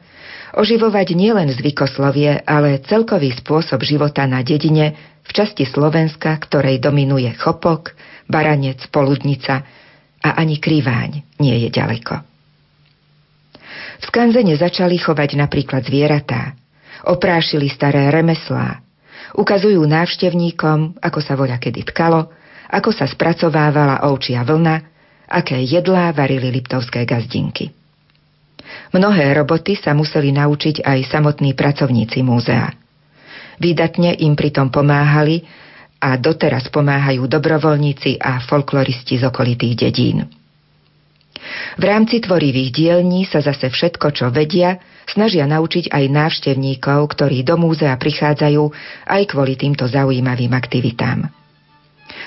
oživovať 0.54 1.18
nielen 1.18 1.50
zvykoslovie, 1.50 2.38
ale 2.46 2.78
celkový 2.86 3.34
spôsob 3.34 3.82
života 3.82 4.30
na 4.30 4.46
dedine 4.46 5.18
v 5.26 5.30
časti 5.34 5.66
Slovenska, 5.66 6.38
ktorej 6.38 6.78
dominuje 6.78 7.34
chopok, 7.34 7.90
baranec, 8.30 8.78
poludnica 8.94 9.66
a 10.22 10.38
ani 10.38 10.62
kriváň 10.62 11.42
nie 11.42 11.66
je 11.66 11.68
ďaleko. 11.74 12.14
V 13.98 14.04
skanzene 14.06 14.54
začali 14.54 15.02
chovať 15.02 15.34
napríklad 15.34 15.82
zvieratá, 15.82 16.54
oprášili 17.10 17.66
staré 17.66 18.06
remeslá, 18.14 18.83
ukazujú 19.34 19.82
návštevníkom, 19.82 21.02
ako 21.02 21.20
sa 21.20 21.34
voľa 21.34 21.58
kedy 21.58 21.90
tkalo, 21.90 22.30
ako 22.70 22.90
sa 22.94 23.04
spracovávala 23.04 24.06
ovčia 24.08 24.46
vlna, 24.46 24.76
aké 25.28 25.58
jedlá 25.62 26.14
varili 26.14 26.50
liptovské 26.54 27.02
gazdinky. 27.04 27.74
Mnohé 28.94 29.34
roboty 29.34 29.76
sa 29.76 29.92
museli 29.92 30.30
naučiť 30.32 30.86
aj 30.86 30.98
samotní 31.10 31.52
pracovníci 31.52 32.22
múzea. 32.22 32.72
Výdatne 33.58 34.14
im 34.18 34.34
pritom 34.34 34.70
pomáhali 34.70 35.42
a 36.02 36.18
doteraz 36.18 36.70
pomáhajú 36.70 37.26
dobrovoľníci 37.26 38.18
a 38.18 38.42
folkloristi 38.42 39.18
z 39.18 39.24
okolitých 39.30 39.74
dedín. 39.78 40.43
V 41.78 41.84
rámci 41.84 42.22
tvorivých 42.22 42.70
dielní 42.70 43.26
sa 43.26 43.42
zase 43.42 43.70
všetko, 43.70 44.06
čo 44.14 44.26
vedia, 44.30 44.78
snažia 45.10 45.44
naučiť 45.44 45.90
aj 45.92 46.04
návštevníkov, 46.10 47.00
ktorí 47.14 47.42
do 47.44 47.58
múzea 47.60 47.94
prichádzajú 47.94 48.62
aj 49.06 49.22
kvôli 49.28 49.54
týmto 49.58 49.84
zaujímavým 49.86 50.52
aktivitám. 50.54 51.28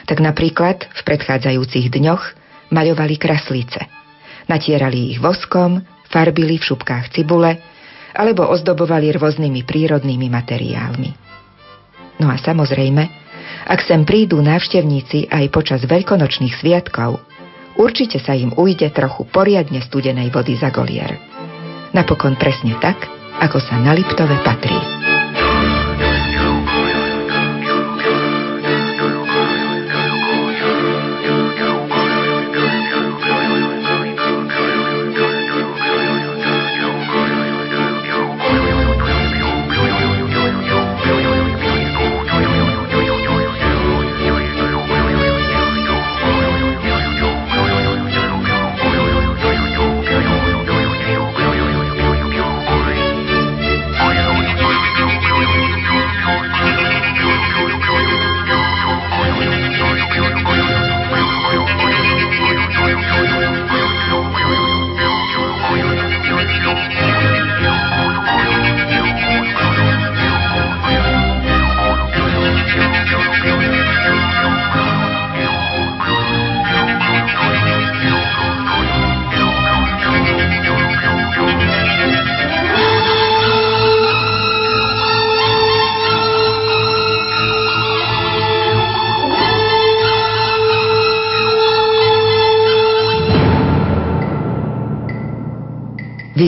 Tak 0.07 0.17
napríklad 0.23 0.88
v 0.88 1.01
predchádzajúcich 1.03 1.91
dňoch 1.91 2.23
maľovali 2.71 3.15
kraslice. 3.19 3.88
Natierali 4.47 5.15
ich 5.15 5.19
voskom, 5.19 5.84
farbili 6.07 6.55
v 6.55 6.67
šupkách 6.71 7.11
cibule 7.11 7.59
alebo 8.15 8.47
ozdobovali 8.47 9.11
rôznymi 9.13 9.67
prírodnými 9.67 10.28
materiálmi. 10.32 11.11
No 12.17 12.32
a 12.34 12.39
samozrejme, 12.39 13.03
ak 13.67 13.84
sem 13.84 14.07
prídu 14.07 14.39
návštevníci 14.41 15.30
aj 15.30 15.45
počas 15.53 15.84
veľkonočných 15.86 16.55
sviatkov, 16.57 17.26
určite 17.78 18.19
sa 18.19 18.36
im 18.36 18.51
ujde 18.53 18.91
trochu 18.91 19.23
poriadne 19.30 19.80
studenej 19.80 20.34
vody 20.34 20.57
za 20.57 20.73
golier. 20.73 21.15
Napokon 21.95 22.36
presne 22.36 22.75
tak, 22.84 23.07
ako 23.39 23.57
sa 23.63 23.80
na 23.80 23.95
Liptove 23.95 24.38
patrí. 24.43 25.07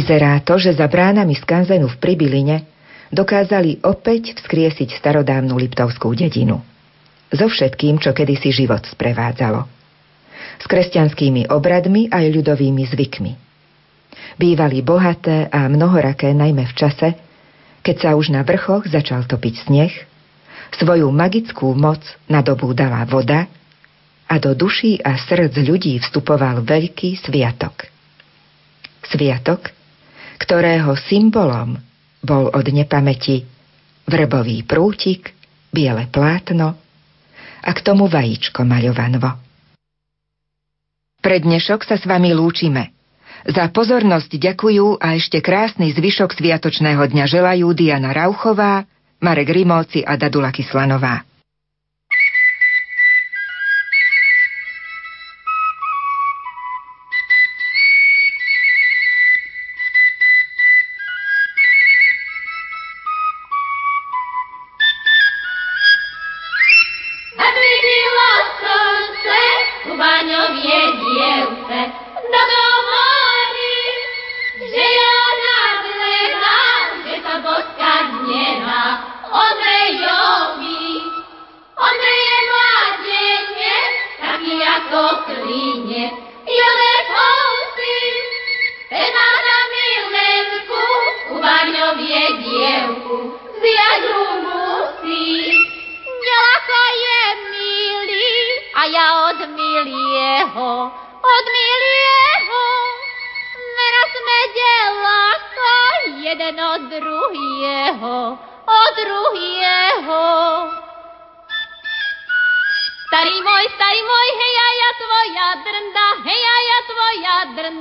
Vyzerá 0.10 0.42
to, 0.42 0.58
že 0.58 0.74
za 0.74 0.90
bránami 0.90 1.38
skanzenu 1.38 1.86
v 1.86 2.02
Pribiline 2.02 2.66
dokázali 3.14 3.86
opäť 3.86 4.42
vzkriesiť 4.42 4.98
starodávnu 4.98 5.54
Liptovskú 5.54 6.18
dedinu. 6.18 6.66
So 7.30 7.46
všetkým, 7.46 8.02
čo 8.02 8.10
kedysi 8.10 8.50
život 8.50 8.90
sprevádzalo. 8.90 9.70
S 10.58 10.66
kresťanskými 10.66 11.54
obradmi 11.54 12.10
aj 12.10 12.26
ľudovými 12.26 12.90
zvykmi. 12.90 13.32
Bývali 14.34 14.82
bohaté 14.82 15.46
a 15.46 15.70
mnohoraké 15.70 16.34
najmä 16.34 16.66
v 16.66 16.74
čase, 16.74 17.14
keď 17.86 17.96
sa 18.02 18.10
už 18.18 18.34
na 18.34 18.42
vrchoch 18.42 18.90
začal 18.90 19.30
topiť 19.30 19.70
sneh, 19.70 19.94
svoju 20.74 21.06
magickú 21.14 21.70
moc 21.78 22.02
nadobúdala 22.26 23.06
voda 23.06 23.46
a 24.26 24.42
do 24.42 24.58
duší 24.58 25.06
a 25.06 25.22
srdc 25.22 25.54
ľudí 25.54 26.02
vstupoval 26.02 26.66
veľký 26.66 27.14
sviatok. 27.14 27.86
Sviatok, 29.06 29.78
ktorého 30.40 30.96
symbolom 30.96 31.76
bol 32.24 32.48
od 32.50 32.66
nepamäti 32.72 33.44
vrbový 34.08 34.66
prútik, 34.66 35.36
biele 35.70 36.10
plátno 36.10 36.74
a 37.62 37.70
k 37.76 37.80
tomu 37.84 38.08
vajíčko 38.10 38.66
maľovanvo. 38.66 39.38
Pre 41.20 41.38
dnešok 41.44 41.84
sa 41.84 42.00
s 42.00 42.08
vami 42.08 42.32
lúčime. 42.32 42.96
Za 43.44 43.72
pozornosť 43.72 44.36
ďakujú 44.36 45.00
a 45.00 45.16
ešte 45.16 45.44
krásny 45.44 45.92
zvyšok 45.92 46.36
sviatočného 46.36 47.04
dňa 47.04 47.26
želajú 47.28 47.72
Diana 47.76 48.12
Rauchová, 48.12 48.84
Marek 49.20 49.52
Rimóci 49.52 50.04
a 50.04 50.16
Dadula 50.16 50.52
Kyslanová. 50.52 51.29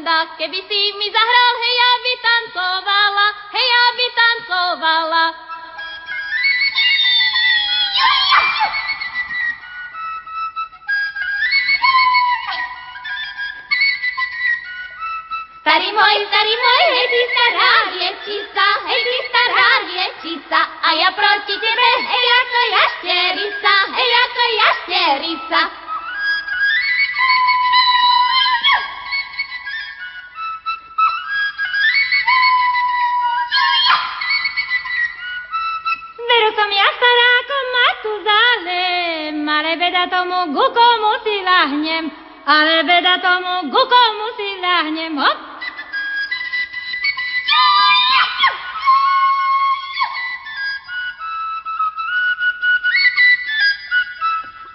hada, 0.09 0.41
keby 0.41 0.61
si 0.65 0.81
mi 0.97 1.09
zahral, 1.13 1.55
hej, 1.61 1.75
ja 1.77 1.93
by 2.01 2.13
tancovala, 2.25 3.29
hej, 3.53 3.67
ja 3.69 3.85
by 3.93 4.07
tancovala. 4.17 5.25
Starý 15.61 15.89
môj, 15.93 16.17
starý 16.33 16.55
môj, 16.57 16.83
hej, 16.89 17.07
ty 17.13 17.21
stará 17.29 17.73
liečica, 17.93 18.67
hej, 18.89 19.01
ty 19.05 19.19
stará 19.29 19.69
liečica, 19.85 20.61
a 20.81 20.89
ja 20.97 21.09
proti 21.13 21.55
tebe, 21.61 21.91
hej, 22.09 22.27
ako 22.41 22.61
jašterica, 22.73 23.75
hej, 23.93 24.11
ako 24.25 24.43
jašterica. 24.57 25.88
beda 39.99 40.15
tomu 40.15 40.55
gukomu 40.55 41.11
si 41.27 41.43
ľahnem, 41.43 42.07
ale 42.47 42.87
beda 42.87 43.19
tomu 43.19 43.67
gukomu 43.67 44.27
si 44.39 44.49
ľahnem, 44.63 45.19
hop! 45.19 45.39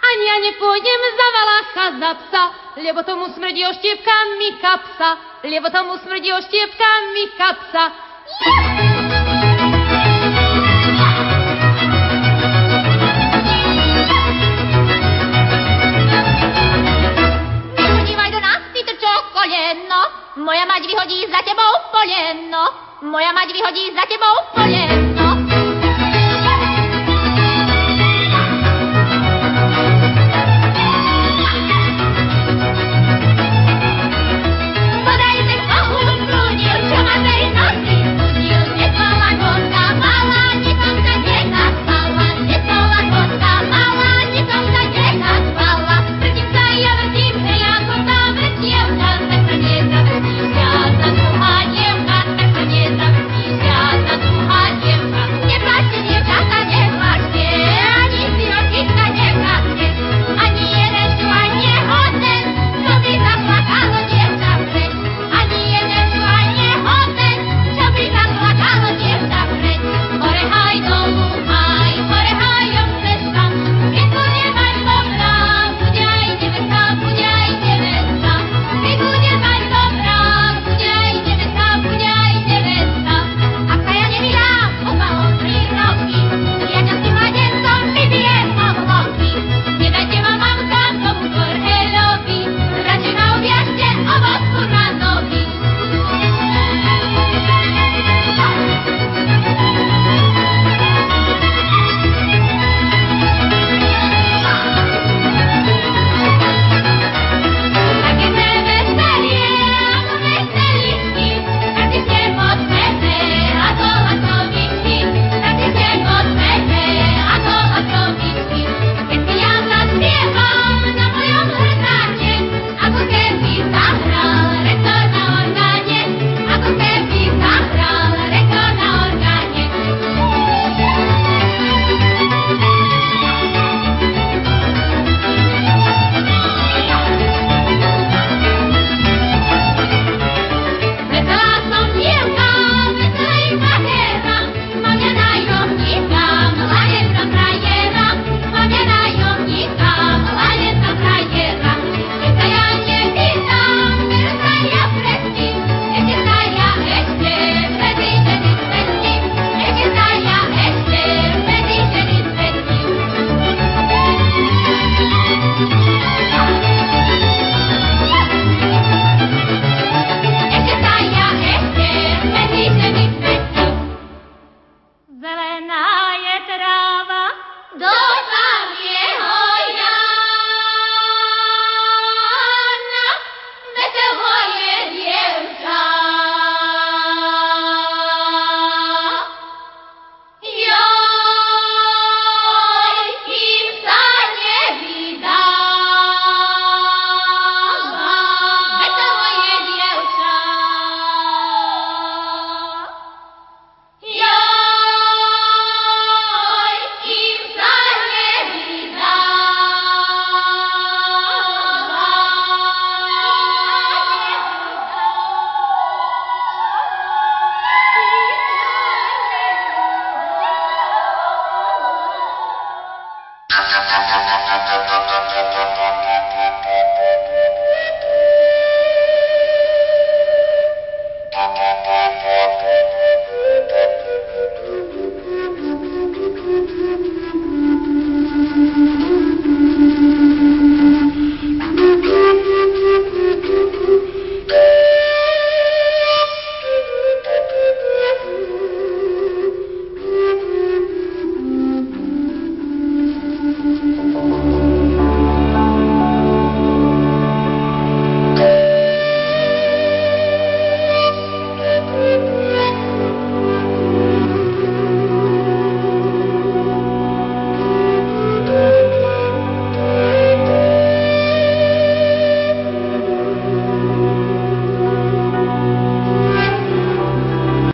Ani 0.03 0.25
ja 0.27 0.37
nepôjdem 0.43 1.01
za 1.15 1.27
valacha 1.31 1.85
za 2.03 2.11
psa, 2.19 2.43
lebo 2.83 2.99
tomu 3.07 3.31
smrdí 3.31 3.63
oštiepkami 3.63 4.59
kapsa, 4.59 5.39
lebo 5.47 5.71
tomu 5.71 6.03
smrdí 6.03 6.35
oštiepkami 6.35 7.23
kapsa. 7.39 7.83
Yeah! 8.43 8.92
Moja 20.43 20.67
mať 20.67 20.83
vyhodí 20.83 21.23
za 21.31 21.39
tebou 21.39 21.71
poleno, 21.87 22.63
moja 23.07 23.31
mať 23.31 23.47
vyhodí 23.55 23.95
za 23.95 24.03
tebou 24.11 24.35
poleno. 24.51 25.42